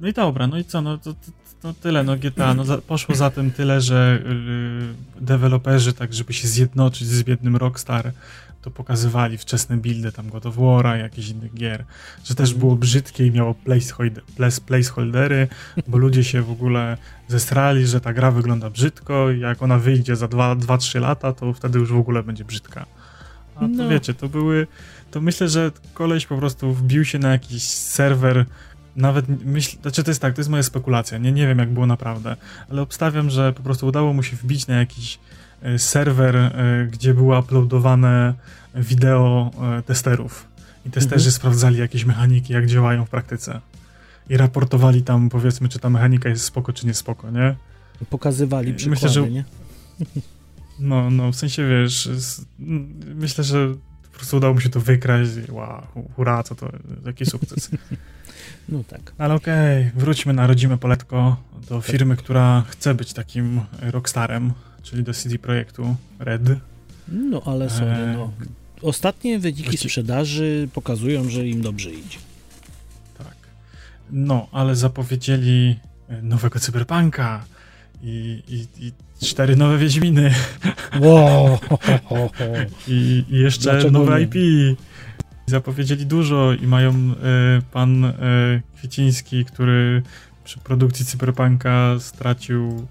No 0.00 0.08
i 0.08 0.12
dobra, 0.12 0.46
no 0.46 0.58
i 0.58 0.64
co, 0.64 0.82
no 0.82 0.98
to, 0.98 1.12
to, 1.12 1.30
to 1.62 1.74
tyle, 1.74 2.04
no 2.04 2.16
GTA, 2.16 2.54
no 2.54 2.64
za, 2.64 2.78
poszło 2.78 3.14
za 3.14 3.30
tym 3.30 3.50
tyle, 3.50 3.80
że 3.80 4.22
yy, 4.24 5.24
deweloperzy, 5.24 5.92
tak 5.92 6.14
żeby 6.14 6.32
się 6.32 6.48
zjednoczyć 6.48 7.08
z 7.08 7.22
biednym 7.22 7.56
Rockstar, 7.56 8.12
to 8.64 8.70
pokazywali 8.70 9.38
wczesne 9.38 9.76
buildy 9.76 10.12
tam 10.12 10.30
God 10.30 10.46
of 10.46 10.56
War'a, 10.56 10.96
jakichś 10.96 11.28
innych 11.28 11.54
gier, 11.54 11.84
że 12.24 12.34
też 12.34 12.54
było 12.54 12.76
brzydkie 12.76 13.26
i 13.26 13.30
miało 13.30 13.54
placeholdery, 14.66 15.48
bo 15.86 15.98
ludzie 15.98 16.24
się 16.24 16.42
w 16.42 16.50
ogóle 16.50 16.96
zesrali, 17.28 17.86
że 17.86 18.00
ta 18.00 18.12
gra 18.12 18.30
wygląda 18.30 18.70
brzydko 18.70 19.30
i 19.30 19.40
jak 19.40 19.62
ona 19.62 19.78
wyjdzie 19.78 20.16
za 20.16 20.26
2-3 20.26 21.00
lata, 21.00 21.32
to 21.32 21.52
wtedy 21.52 21.78
już 21.78 21.92
w 21.92 21.96
ogóle 21.96 22.22
będzie 22.22 22.44
brzydka. 22.44 22.86
A 23.56 23.60
to 23.60 23.68
no. 23.68 23.88
wiecie, 23.88 24.14
to 24.14 24.28
były, 24.28 24.66
to 25.14 25.20
myślę, 25.20 25.48
że 25.48 25.72
koleś 25.92 26.26
po 26.26 26.38
prostu 26.38 26.72
wbił 26.72 27.04
się 27.04 27.18
na 27.18 27.30
jakiś 27.30 27.62
serwer 27.68 28.44
nawet 28.96 29.44
myśl, 29.44 29.76
znaczy 29.82 30.04
to 30.04 30.10
jest 30.10 30.20
tak, 30.20 30.34
to 30.34 30.40
jest 30.40 30.50
moja 30.50 30.62
spekulacja, 30.62 31.18
nie, 31.18 31.32
nie 31.32 31.46
wiem 31.46 31.58
jak 31.58 31.70
było 31.70 31.86
naprawdę, 31.86 32.36
ale 32.70 32.82
obstawiam, 32.82 33.30
że 33.30 33.52
po 33.52 33.62
prostu 33.62 33.86
udało 33.86 34.12
mu 34.12 34.22
się 34.22 34.36
wbić 34.36 34.66
na 34.66 34.74
jakiś 34.74 35.18
e, 35.62 35.78
serwer, 35.78 36.36
e, 36.36 36.52
gdzie 36.92 37.14
było 37.14 37.38
uploadowane 37.38 38.34
wideo 38.74 39.50
e, 39.78 39.82
testerów 39.82 40.48
i 40.86 40.90
testerzy 40.90 41.28
mhm. 41.28 41.32
sprawdzali 41.32 41.78
jakieś 41.78 42.04
mechaniki, 42.04 42.52
jak 42.52 42.66
działają 42.66 43.04
w 43.04 43.10
praktyce. 43.10 43.60
i 44.28 44.36
raportowali 44.36 45.02
tam, 45.02 45.28
powiedzmy, 45.28 45.68
czy 45.68 45.78
ta 45.78 45.90
mechanika 45.90 46.28
jest 46.28 46.44
spoko, 46.44 46.72
czy 46.72 46.86
nie 46.86 46.94
spoko, 46.94 47.30
nie? 47.30 47.56
Pokazywali 48.10 48.74
przykłady, 48.74 48.90
myślę, 48.90 49.08
że, 49.08 49.30
nie? 49.30 49.44
No, 50.78 51.10
no, 51.10 51.32
w 51.32 51.36
sensie, 51.36 51.68
wiesz, 51.68 52.08
myślę, 53.14 53.44
że 53.44 53.74
po 54.14 54.18
prostu 54.18 54.36
udało 54.36 54.54
mu 54.54 54.60
się 54.60 54.68
to 54.68 54.80
wykraść 54.80 55.30
i 55.48 55.52
wow, 55.52 55.86
hurra, 56.16 56.42
co 56.42 56.54
to, 56.54 56.68
jaki 57.06 57.26
sukces. 57.26 57.70
No 58.68 58.84
tak. 58.84 59.12
Ale 59.18 59.34
okej, 59.34 59.88
okay, 59.88 60.00
wróćmy 60.00 60.32
na 60.32 60.46
rodzime 60.46 60.78
poletko 60.78 61.36
do 61.68 61.76
tak. 61.76 61.86
firmy, 61.86 62.16
która 62.16 62.64
chce 62.68 62.94
być 62.94 63.12
takim 63.12 63.60
rockstarem, 63.80 64.52
czyli 64.82 65.02
do 65.02 65.14
CD 65.14 65.38
Projektu 65.38 65.96
Red. 66.18 66.42
No, 67.08 67.42
ale 67.44 67.70
sorry, 67.70 67.90
e, 67.90 68.16
no. 68.16 68.32
Ostatnie 68.82 69.38
wyniki 69.38 69.76
sprzedaży 69.78 70.68
pokazują, 70.72 71.28
że 71.28 71.46
im 71.48 71.62
dobrze 71.62 71.90
idzie. 71.90 72.18
Tak. 73.18 73.36
No, 74.10 74.48
ale 74.52 74.76
zapowiedzieli 74.76 75.78
nowego 76.22 76.60
cyberpunka 76.60 77.44
i, 78.02 78.42
i, 78.48 78.86
i 78.86 78.92
cztery 79.24 79.56
nowe 79.56 79.78
Wiedźminy. 79.78 80.34
Wow. 81.00 81.58
I, 82.88 83.24
I, 83.30 83.38
jeszcze 83.38 83.70
Dlaczego 83.70 83.90
nowe 83.90 84.18
nie? 84.20 84.24
IP. 84.24 84.34
Zapowiedzieli 85.46 86.06
dużo 86.06 86.52
i 86.52 86.66
mają 86.66 86.90
e, 86.90 87.14
pan 87.72 88.04
e, 88.04 88.12
Kwieciński, 88.76 89.44
który 89.44 90.02
przy 90.44 90.58
produkcji 90.58 91.06
Cyberpunka 91.06 91.96
stracił 91.98 92.86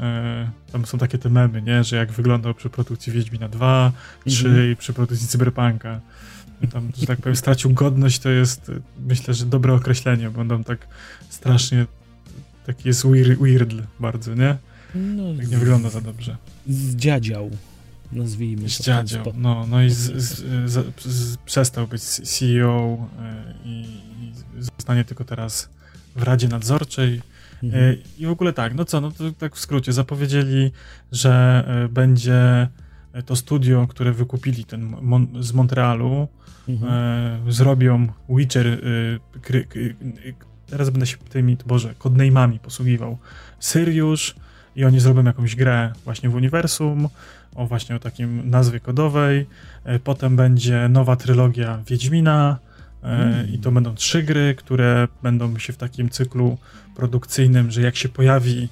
e, 0.00 0.50
tam 0.72 0.86
są 0.86 0.98
takie 0.98 1.18
te 1.18 1.28
memy, 1.28 1.62
nie? 1.62 1.84
Że 1.84 1.96
jak 1.96 2.12
wyglądał 2.12 2.54
przy 2.54 2.70
produkcji 2.70 3.12
Wiedźmina 3.12 3.48
2, 3.48 3.92
3 4.26 4.48
mhm. 4.48 4.72
i 4.72 4.76
przy 4.76 4.92
produkcji 4.92 5.28
Cyberpunka. 5.28 6.00
Tam, 6.72 6.90
że 6.96 7.06
tak 7.06 7.18
powiem, 7.20 7.36
stracił 7.36 7.72
godność, 7.72 8.18
to 8.18 8.30
jest 8.30 8.72
myślę, 9.06 9.34
że 9.34 9.46
dobre 9.46 9.74
określenie, 9.74 10.30
bo 10.30 10.40
on 10.40 10.64
tak 10.64 10.86
strasznie 11.28 11.86
taki 12.66 12.88
jest 12.88 13.06
weird, 13.06 13.40
weird 13.40 13.74
bardzo, 14.00 14.34
nie? 14.34 14.56
No, 14.94 15.34
tak 15.34 15.50
nie 15.50 15.56
z, 15.56 15.60
wygląda 15.60 15.90
za 15.90 16.00
dobrze. 16.00 16.36
Zdziadział, 16.66 17.50
nazwijmy 18.12 18.62
to. 18.62 18.68
Zdziadział, 18.68 19.24
no, 19.34 19.66
no 19.66 19.82
i 19.82 19.90
z, 19.90 19.96
z, 19.96 20.72
z, 21.04 21.36
przestał 21.36 21.86
być 21.86 22.02
CEO 22.02 23.08
e, 23.18 23.54
i, 23.64 23.80
i 24.20 24.32
zostanie 24.58 25.04
tylko 25.04 25.24
teraz 25.24 25.68
w 26.16 26.22
Radzie 26.22 26.48
Nadzorczej. 26.48 27.22
Mhm. 27.62 27.84
E, 27.84 27.96
I 28.18 28.26
w 28.26 28.30
ogóle 28.30 28.52
tak, 28.52 28.74
no 28.74 28.84
co, 28.84 29.00
no 29.00 29.10
to 29.10 29.32
tak 29.32 29.56
w 29.56 29.60
skrócie, 29.60 29.92
zapowiedzieli, 29.92 30.70
że 31.12 31.64
e, 31.84 31.88
będzie 31.88 32.68
to 33.26 33.36
studio, 33.36 33.86
które 33.86 34.12
wykupili 34.12 34.64
ten 34.64 34.96
Mon 35.02 35.42
z 35.42 35.52
Montrealu, 35.52 36.28
mhm. 36.68 36.92
e, 37.48 37.52
zrobią 37.52 38.06
Witcher, 38.28 38.80
kry, 39.42 39.64
kry, 39.64 39.96
teraz 40.66 40.90
będę 40.90 41.06
się 41.06 41.16
tymi, 41.16 41.56
Boże, 41.66 41.94
codename'ami 41.98 42.58
posługiwał, 42.58 43.18
Syriusz, 43.60 44.34
i 44.78 44.84
oni 44.84 45.00
zrobią 45.00 45.24
jakąś 45.24 45.56
grę 45.56 45.92
właśnie 46.04 46.28
w 46.28 46.34
uniwersum, 46.34 47.08
o 47.54 47.66
właśnie 47.66 47.96
o 47.96 47.98
takim 47.98 48.50
nazwie 48.50 48.80
kodowej. 48.80 49.46
E, 49.84 49.98
potem 49.98 50.36
będzie 50.36 50.88
nowa 50.88 51.16
trylogia 51.16 51.78
Wiedźmina 51.86 52.58
mm. 53.02 53.52
i 53.52 53.58
to 53.58 53.72
będą 53.72 53.94
trzy 53.94 54.22
gry, 54.22 54.54
które 54.58 55.08
będą 55.22 55.58
się 55.58 55.72
w 55.72 55.76
takim 55.76 56.10
cyklu 56.10 56.58
produkcyjnym, 56.96 57.70
że 57.70 57.82
jak 57.82 57.96
się 57.96 58.08
pojawi 58.08 58.68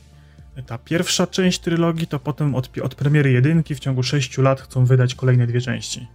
ta 0.66 0.78
pierwsza 0.78 1.26
część 1.26 1.58
trylogii, 1.58 2.06
to 2.06 2.18
potem 2.18 2.54
od, 2.54 2.78
od 2.82 2.94
premiery 2.94 3.32
jedynki 3.32 3.74
w 3.74 3.80
ciągu 3.80 4.02
sześciu 4.02 4.42
lat 4.42 4.60
chcą 4.60 4.84
wydać 4.84 5.14
kolejne 5.14 5.46
dwie 5.46 5.60
części. 5.60 6.06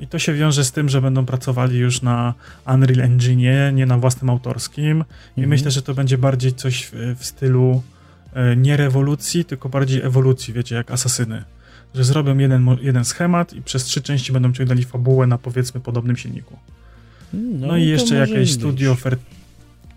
I 0.00 0.06
to 0.06 0.18
się 0.18 0.34
wiąże 0.34 0.64
z 0.64 0.72
tym, 0.72 0.88
że 0.88 1.00
będą 1.00 1.26
pracowali 1.26 1.78
już 1.78 2.02
na 2.02 2.34
Unreal 2.74 3.00
Engine, 3.00 3.74
nie 3.74 3.86
na 3.86 3.98
własnym 3.98 4.30
autorskim. 4.30 4.86
I 4.86 4.90
mm 4.90 5.04
-hmm. 5.36 5.50
myślę, 5.50 5.70
że 5.70 5.82
to 5.82 5.94
będzie 5.94 6.18
bardziej 6.18 6.54
coś 6.54 6.84
w, 6.84 7.16
w 7.18 7.24
stylu 7.24 7.82
E, 7.82 8.01
nie 8.56 8.76
rewolucji, 8.76 9.44
tylko 9.44 9.68
bardziej 9.68 10.02
ewolucji, 10.02 10.54
wiecie, 10.54 10.74
jak 10.74 10.90
asasyny. 10.90 11.44
Że 11.94 12.04
zrobią 12.04 12.38
jeden, 12.38 12.66
jeden 12.80 13.04
schemat 13.04 13.52
i 13.52 13.62
przez 13.62 13.84
trzy 13.84 14.02
części 14.02 14.32
będą 14.32 14.52
ciągnęli 14.52 14.84
fabułę 14.84 15.26
na 15.26 15.38
powiedzmy 15.38 15.80
podobnym 15.80 16.16
silniku. 16.16 16.58
No, 17.32 17.66
no 17.66 17.76
i 17.76 17.86
jeszcze 17.86 18.14
jakieś 18.14 18.52
studio 18.52 18.96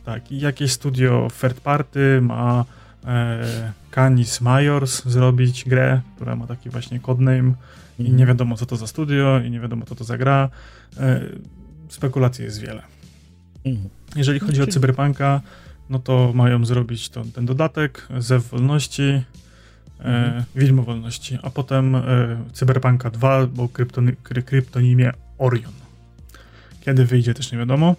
tak, 0.05 0.31
i 0.31 0.39
jakieś 0.39 0.71
studio 0.71 1.27
third 1.41 1.61
party 1.61 2.19
ma 2.21 2.65
e, 3.05 3.71
Canis 3.91 4.41
Majors 4.41 5.05
zrobić 5.05 5.63
grę, 5.65 6.01
która 6.15 6.35
ma 6.35 6.47
taki 6.47 6.69
właśnie 6.69 6.99
codename 6.99 7.39
mm. 7.39 7.55
i 7.99 8.03
nie 8.03 8.09
mhm. 8.09 8.27
wiadomo 8.27 8.57
co 8.57 8.65
to 8.65 8.75
za 8.75 8.87
studio 8.87 9.39
i 9.39 9.51
nie 9.51 9.59
wiadomo 9.59 9.85
co 9.85 9.95
to 9.95 10.03
za 10.03 10.17
gra. 10.17 10.49
E, 10.97 11.21
spekulacji 11.89 12.45
jest 12.45 12.59
wiele. 12.59 12.81
Mm. 13.65 13.89
Jeżeli 14.15 14.39
chodzi 14.39 14.61
o 14.61 14.67
Cyberpunka, 14.67 15.41
to 15.99 16.31
mają 16.33 16.65
zrobić 16.65 17.09
to, 17.09 17.23
ten 17.35 17.45
dodatek, 17.45 18.07
Zew 18.17 18.49
Wolności, 18.49 19.03
e, 19.03 19.23
mhm. 19.99 20.39
e, 20.55 20.59
Widmo 20.59 20.83
Wolności, 20.83 21.37
a 21.43 21.49
potem 21.49 21.95
e, 21.95 22.01
Cyberpunka 22.53 23.09
2, 23.09 23.47
bo 23.47 23.69
kryptony, 23.69 24.15
kry, 24.23 24.43
kryptonimie 24.43 25.11
Orion. 25.37 25.73
Kiedy 26.81 27.05
wyjdzie 27.05 27.33
też 27.33 27.51
nie 27.51 27.57
wiadomo. 27.57 27.95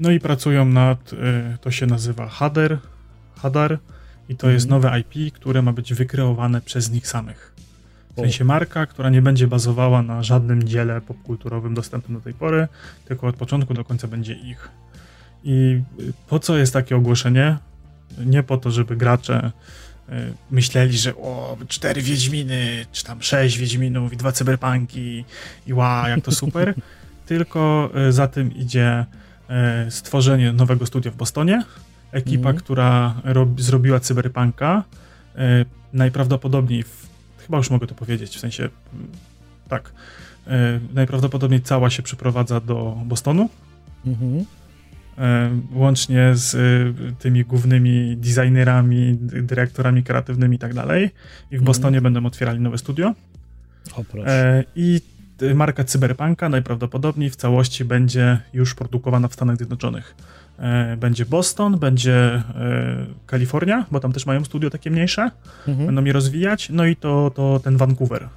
No 0.00 0.10
i 0.10 0.20
pracują 0.20 0.64
nad, 0.64 1.12
e, 1.12 1.58
to 1.60 1.70
się 1.70 1.86
nazywa 1.86 2.28
Hadar, 2.28 2.78
Hadar 3.36 3.78
i 4.28 4.36
to 4.36 4.46
mhm. 4.46 4.54
jest 4.54 4.68
nowe 4.68 5.00
IP, 5.00 5.34
które 5.34 5.62
ma 5.62 5.72
być 5.72 5.94
wykreowane 5.94 6.60
przez 6.60 6.90
nich 6.90 7.06
samych. 7.06 7.54
W 8.16 8.20
sensie 8.20 8.44
marka, 8.44 8.86
która 8.86 9.10
nie 9.10 9.22
będzie 9.22 9.46
bazowała 9.46 10.02
na 10.02 10.22
żadnym 10.22 10.64
dziele 10.64 11.00
popkulturowym 11.00 11.74
dostępnym 11.74 12.18
do 12.18 12.24
tej 12.24 12.34
pory, 12.34 12.68
tylko 13.04 13.26
od 13.26 13.36
początku 13.36 13.74
do 13.74 13.84
końca 13.84 14.08
będzie 14.08 14.34
ich. 14.34 14.68
I 15.44 15.82
po 16.28 16.38
co 16.38 16.58
jest 16.58 16.72
takie 16.72 16.96
ogłoszenie? 16.96 17.56
Nie 18.26 18.42
po 18.42 18.56
to, 18.56 18.70
żeby 18.70 18.96
gracze 18.96 19.52
y, 20.08 20.12
myśleli, 20.50 20.98
że 20.98 21.16
o, 21.16 21.56
cztery 21.68 22.02
Wiedźminy, 22.02 22.86
czy 22.92 23.04
tam 23.04 23.22
sześć 23.22 23.58
Wiedźminów 23.58 24.12
i 24.12 24.16
dwa 24.16 24.32
cyberpunki 24.32 25.24
i 25.66 25.72
ła, 25.72 26.08
jak 26.08 26.20
to 26.20 26.32
super, 26.32 26.74
tylko 27.26 27.90
y, 28.08 28.12
za 28.12 28.28
tym 28.28 28.54
idzie 28.54 29.04
y, 29.86 29.90
stworzenie 29.90 30.52
nowego 30.52 30.86
studia 30.86 31.10
w 31.10 31.16
Bostonie. 31.16 31.64
Ekipa, 32.12 32.50
mm. 32.50 32.62
która 32.62 33.14
rob, 33.24 33.60
zrobiła 33.60 34.00
cyberpunka, 34.00 34.84
najprawdopodobniej, 35.92 36.82
w, 36.82 37.08
chyba 37.38 37.58
już 37.58 37.70
mogę 37.70 37.86
to 37.86 37.94
powiedzieć, 37.94 38.36
w 38.36 38.40
sensie 38.40 38.68
tak, 39.68 39.92
najprawdopodobniej 40.94 41.62
cała 41.62 41.90
się 41.90 42.02
przeprowadza 42.02 42.60
do 42.60 42.96
Bostonu. 43.04 43.48
Mm 44.06 44.18
-hmm. 44.18 44.44
E, 45.18 45.50
łącznie 45.72 46.30
z 46.34 46.54
e, 46.54 47.14
tymi 47.18 47.44
głównymi 47.44 48.16
designerami, 48.16 49.18
dyrektorami 49.20 50.02
kreatywnymi 50.02 50.56
i 50.56 50.58
tak 50.58 50.74
dalej. 50.74 51.04
I 51.04 51.08
w 51.50 51.52
mhm. 51.52 51.64
Bostonie 51.64 51.98
mm. 51.98 52.12
będą 52.12 52.26
otwierali 52.26 52.60
nowe 52.60 52.78
studio. 52.78 53.14
O, 53.96 54.04
proszę. 54.04 54.64
I 54.76 55.00
marka 55.54 55.84
Cyberpunka 55.84 56.48
najprawdopodobniej 56.48 57.30
w 57.30 57.36
całości 57.36 57.84
będzie 57.84 58.38
już 58.52 58.74
produkowana 58.74 59.28
w 59.28 59.34
Stanach 59.34 59.56
Zjednoczonych. 59.56 60.14
E, 60.58 60.96
będzie 60.96 61.26
Boston, 61.26 61.78
będzie 61.78 62.42
Kalifornia, 63.26 63.86
bo 63.90 64.00
tam 64.00 64.12
też 64.12 64.26
mają 64.26 64.44
studio 64.44 64.70
takie 64.70 64.90
mniejsze, 64.90 65.30
mhm. 65.68 65.86
będą 65.86 66.04
je 66.04 66.12
rozwijać, 66.12 66.70
no 66.70 66.86
i 66.86 66.96
to, 66.96 67.30
to 67.34 67.60
ten 67.64 67.76
Vancouver. 67.76 68.28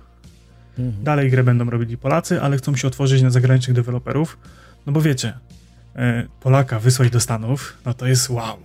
Mhm. 0.79 1.03
Dalej 1.03 1.31
grę 1.31 1.43
będą 1.43 1.69
robili 1.69 1.97
Polacy, 1.97 2.41
ale 2.41 2.57
chcą 2.57 2.75
się 2.75 2.87
otworzyć 2.87 3.21
na 3.21 3.29
zagranicznych 3.29 3.75
deweloperów, 3.75 4.37
no 4.85 4.93
bo 4.93 5.01
wiecie, 5.01 5.33
E, 5.33 5.56
Polaka 6.39 6.79
wysłać 6.79 7.09
do 7.09 7.19
Stanów, 7.19 7.77
no 7.85 7.93
to 7.93 8.07
jest 8.07 8.29
wow. 8.29 8.57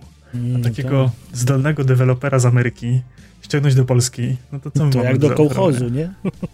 A 0.59 0.63
takiego 0.63 0.89
to... 0.89 1.37
zdolnego 1.37 1.83
dewelopera 1.83 2.39
z 2.39 2.45
Ameryki 2.45 3.01
ściągnąć 3.41 3.75
do 3.75 3.85
Polski, 3.85 4.37
no 4.51 4.59
to 4.59 4.71
co 4.71 4.85
my 4.85 4.91
To 4.91 5.03
jak 5.03 5.17
do 5.17 5.29
kołchozu, 5.29 5.89
nie? 5.89 6.13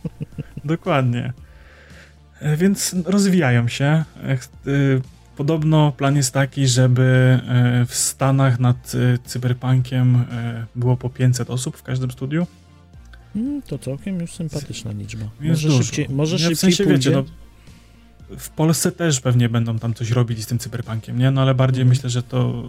Dokładnie. 0.65 1.34
E, 2.39 2.58
więc 2.58 2.96
rozwijają 3.06 3.68
się. 3.68 3.86
E, 3.86 4.06
podobno 5.38 5.92
plan 5.92 6.15
jest 6.15 6.34
taki, 6.34 6.68
żeby 6.68 7.39
w 7.88 7.96
Stanach 7.96 8.60
nad 8.60 8.94
cyberpunkiem 9.26 10.26
było 10.76 10.98
po 10.98 11.10
500 11.10 11.50
osób 11.50 11.78
w 11.78 11.84
każdym 11.84 12.12
studiu. 12.12 12.48
Mm, 13.36 13.62
to 13.62 13.78
całkiem 13.78 14.20
już 14.20 14.34
sympatyczna 14.34 14.92
liczba. 14.92 15.26
Może 15.42 15.72
szybciej, 15.72 16.10
może 16.10 16.39
szybciej 16.39 16.56
w 16.56 16.60
sensie, 16.60 16.84
pójdzie. 16.84 17.10
Wiecie, 17.10 17.12
no, 17.12 17.49
w 18.38 18.50
Polsce 18.50 18.92
też 18.92 19.22
pewnie 19.22 19.50
będą 19.50 19.80
tam 19.80 19.94
coś 19.94 20.12
robili 20.12 20.44
z 20.44 20.48
tym 20.48 20.60
cyberpunkiem, 20.60 21.20
nie? 21.20 21.32
No 21.32 21.42
ale 21.42 21.56
bardziej 21.56 21.82
mm. 21.82 21.89
myślę, 21.89 22.10
że 22.10 22.24
to... 22.24 22.63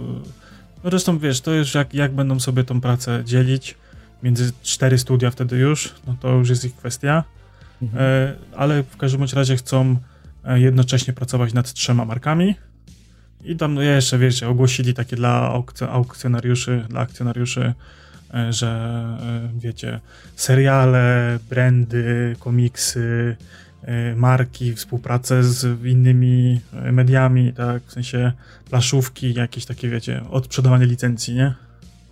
No 0.84 0.90
zresztą 0.90 1.18
wiesz, 1.18 1.40
to 1.40 1.52
już 1.52 1.74
jak, 1.74 1.94
jak 1.94 2.12
będą 2.12 2.40
sobie 2.40 2.64
tą 2.64 2.80
pracę 2.80 3.22
dzielić 3.24 3.74
między 4.22 4.52
cztery 4.62 4.98
studia 4.98 5.30
wtedy 5.30 5.56
już, 5.56 5.94
no 6.06 6.16
to 6.20 6.28
już 6.28 6.48
jest 6.48 6.64
ich 6.64 6.76
kwestia. 6.76 7.24
Mhm. 7.82 8.04
E, 8.04 8.34
ale 8.56 8.82
w 8.82 8.96
każdym 8.96 9.26
razie 9.34 9.56
chcą 9.56 9.96
e, 10.44 10.60
jednocześnie 10.60 11.14
pracować 11.14 11.52
nad 11.52 11.72
trzema 11.72 12.04
markami. 12.04 12.54
I 13.44 13.56
tam 13.56 13.74
no, 13.74 13.82
jeszcze, 13.82 14.18
wiecie, 14.18 14.48
ogłosili 14.48 14.94
takie 14.94 15.16
dla 15.16 15.62
aukcjonariuszy, 15.90 16.84
dla 16.88 17.00
akcjonariuszy, 17.00 17.74
e, 18.34 18.52
że 18.52 19.18
wiecie, 19.58 20.00
seriale, 20.36 21.38
brandy, 21.50 22.36
komiksy, 22.38 23.36
e, 23.40 23.69
marki, 24.16 24.74
współpracę 24.74 25.42
z 25.42 25.84
innymi 25.84 26.60
e, 26.72 26.92
mediami, 26.92 27.52
tak, 27.52 27.82
w 27.82 27.92
sensie 27.92 28.32
plaszówki, 28.70 29.34
jakieś 29.34 29.66
takie, 29.66 29.88
wiecie, 29.88 30.22
odprzedawanie 30.30 30.86
licencji, 30.86 31.34
nie? 31.34 31.54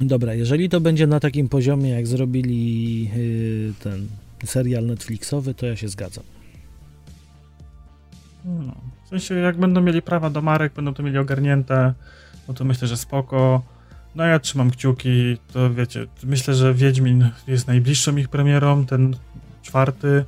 Dobra, 0.00 0.34
jeżeli 0.34 0.68
to 0.68 0.80
będzie 0.80 1.06
na 1.06 1.20
takim 1.20 1.48
poziomie, 1.48 1.90
jak 1.90 2.06
zrobili 2.06 3.04
yy, 3.04 3.72
ten 3.80 4.08
serial 4.44 4.86
Netflixowy, 4.86 5.54
to 5.54 5.66
ja 5.66 5.76
się 5.76 5.88
zgadzam. 5.88 6.24
No, 8.44 8.74
w 9.04 9.08
sensie, 9.08 9.34
jak 9.34 9.56
będą 9.56 9.80
mieli 9.80 10.02
prawa 10.02 10.30
do 10.30 10.42
marek, 10.42 10.72
będą 10.72 10.94
to 10.94 11.02
mieli 11.02 11.18
ogarnięte, 11.18 11.94
no 12.48 12.54
to 12.54 12.64
myślę, 12.64 12.88
że 12.88 12.96
spoko. 12.96 13.62
No 14.14 14.24
ja 14.24 14.38
trzymam 14.38 14.70
kciuki, 14.70 15.38
to 15.52 15.74
wiecie, 15.74 16.06
myślę, 16.24 16.54
że 16.54 16.74
Wiedźmin 16.74 17.30
jest 17.46 17.66
najbliższą 17.66 18.16
ich 18.16 18.28
premierą, 18.28 18.86
ten 18.86 19.16
czwarty 19.62 20.24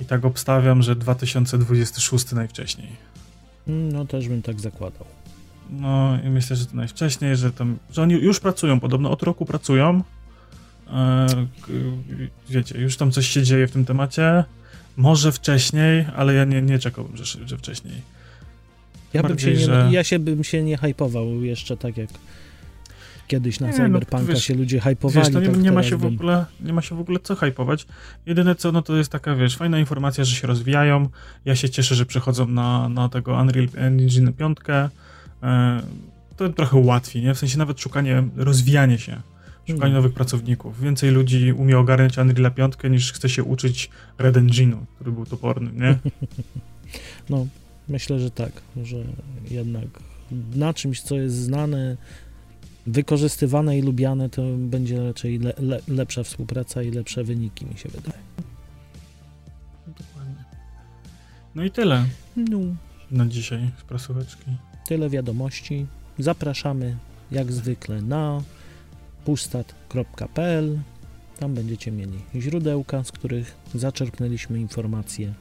i 0.00 0.04
tak 0.04 0.24
obstawiam, 0.24 0.82
że 0.82 0.96
2026 0.96 2.32
najwcześniej. 2.32 2.88
No 3.66 4.04
też 4.04 4.28
bym 4.28 4.42
tak 4.42 4.60
zakładał. 4.60 5.04
No 5.70 6.18
i 6.24 6.28
myślę, 6.28 6.56
że 6.56 6.66
to 6.66 6.76
najwcześniej, 6.76 7.36
że 7.36 7.52
tam, 7.52 7.78
że 7.90 8.02
oni 8.02 8.14
już 8.14 8.40
pracują, 8.40 8.80
podobno 8.80 9.10
od 9.10 9.22
roku 9.22 9.46
pracują. 9.46 10.02
E, 10.92 11.26
wiecie, 12.48 12.78
już 12.78 12.96
tam 12.96 13.10
coś 13.10 13.28
się 13.28 13.42
dzieje 13.42 13.66
w 13.66 13.70
tym 13.70 13.84
temacie. 13.84 14.44
Może 14.96 15.32
wcześniej, 15.32 16.06
ale 16.16 16.34
ja 16.34 16.44
nie, 16.44 16.62
nie 16.62 16.78
czekałbym, 16.78 17.16
że, 17.16 17.48
że 17.48 17.58
wcześniej. 17.58 17.94
Ja, 19.12 19.22
Bardziej, 19.22 19.52
bym 19.52 19.60
się 19.60 19.68
nie, 19.68 19.74
że... 19.74 19.88
ja 19.90 20.04
się 20.04 20.18
bym 20.18 20.44
się 20.44 20.62
nie 20.62 20.78
hypował 20.78 21.42
jeszcze 21.42 21.76
tak 21.76 21.96
jak 21.96 22.10
kiedyś 23.26 23.60
na 23.60 23.66
nie, 23.66 23.72
no, 23.72 23.78
Cyberpunka 23.78 24.24
no, 24.26 24.34
wiesz, 24.34 24.44
się 24.44 24.54
ludzie 24.54 24.80
hypowali. 24.80 25.24
Wiesz, 25.24 25.34
to 25.34 25.40
nie, 25.40 25.48
tak 25.48 25.58
nie 25.58 25.72
ma 25.72 25.82
się 25.82 25.96
w 25.96 26.04
ogóle, 26.04 26.46
nie 26.60 26.72
ma 26.72 26.82
się 26.82 26.96
w 26.96 27.00
ogóle 27.00 27.18
co 27.22 27.36
hypować. 27.36 27.86
Jedyne 28.26 28.54
co, 28.54 28.72
no 28.72 28.82
to 28.82 28.96
jest 28.96 29.12
taka, 29.12 29.34
wiesz, 29.34 29.56
fajna 29.56 29.78
informacja, 29.78 30.24
że 30.24 30.36
się 30.36 30.46
rozwijają. 30.46 31.08
Ja 31.44 31.56
się 31.56 31.70
cieszę, 31.70 31.94
że 31.94 32.06
przechodzą 32.06 32.46
na, 32.46 32.88
na 32.88 33.08
tego 33.08 33.32
Unreal 33.32 33.68
Engine 33.76 34.32
5. 34.32 34.58
E, 35.42 35.80
to 36.36 36.48
trochę 36.48 36.78
łatwiej, 36.78 37.22
nie? 37.22 37.34
W 37.34 37.38
sensie 37.38 37.58
nawet 37.58 37.80
szukanie, 37.80 38.22
rozwijanie 38.36 38.98
się. 38.98 39.20
Szukanie 39.60 39.80
hmm. 39.80 39.94
nowych 39.94 40.12
pracowników. 40.12 40.80
Więcej 40.80 41.10
ludzi 41.10 41.52
umie 41.52 41.78
ogarniać 41.78 42.18
Unreal 42.18 42.52
5 42.52 42.74
niż 42.90 43.12
chce 43.12 43.28
się 43.28 43.44
uczyć 43.44 43.90
Red 44.18 44.36
Engine'u, 44.36 44.76
który 44.94 45.12
był 45.12 45.26
toporny, 45.26 45.70
nie? 45.72 45.98
No, 47.30 47.46
myślę, 47.88 48.20
że 48.20 48.30
tak, 48.30 48.52
że 48.82 48.96
jednak 49.50 49.84
na 50.54 50.74
czymś, 50.74 51.00
co 51.00 51.16
jest 51.16 51.36
znane, 51.36 51.96
wykorzystywane 52.86 53.78
i 53.78 53.82
lubiane, 53.82 54.30
to 54.30 54.42
będzie 54.56 55.06
raczej 55.06 55.38
le, 55.38 55.52
le, 55.58 55.80
lepsza 55.88 56.22
współpraca 56.22 56.82
i 56.82 56.90
lepsze 56.90 57.24
wyniki, 57.24 57.66
mi 57.66 57.78
się 57.78 57.88
wydaje. 57.88 58.22
Dokładnie. 59.86 60.44
No 61.54 61.64
i 61.64 61.70
tyle. 61.70 62.04
No. 62.36 62.58
Na 63.10 63.26
dzisiaj 63.26 63.70
z 63.80 63.82
prasóweczki. 63.82 64.50
Tyle 64.86 65.10
wiadomości. 65.10 65.86
Zapraszamy 66.18 66.96
jak 67.30 67.52
zwykle 67.52 68.02
na 68.02 68.42
pustat.pl. 69.24 70.78
Tam 71.38 71.54
będziecie 71.54 71.92
mieli 71.92 72.18
źródełka, 72.36 73.04
z 73.04 73.12
których 73.12 73.56
zaczerpnęliśmy 73.74 74.60
informacje. 74.60 75.34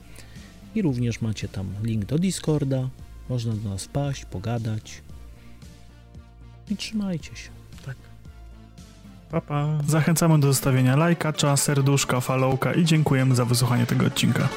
I 0.76 0.82
również 0.82 1.22
macie 1.22 1.48
tam 1.48 1.74
link 1.84 2.06
do 2.06 2.20
Discorda. 2.20 2.90
Można 3.30 3.54
do 3.54 3.70
nas 3.70 3.84
wpaść, 3.84 4.26
pogadać, 4.26 5.02
i 6.70 6.78
trzymajcie 6.78 7.36
się. 7.36 7.50
Tak. 7.86 7.96
Papa. 9.32 9.68
Zachęcamy 9.88 10.40
do 10.40 10.48
zostawienia 10.48 10.96
lajka, 10.96 11.34
serduszka, 11.58 12.20
followka 12.20 12.74
i 12.74 12.86
dziękujemy 12.86 13.36
za 13.36 13.46
wysłuchanie 13.46 13.86
tego 13.86 14.06
odcinka. 14.06 14.50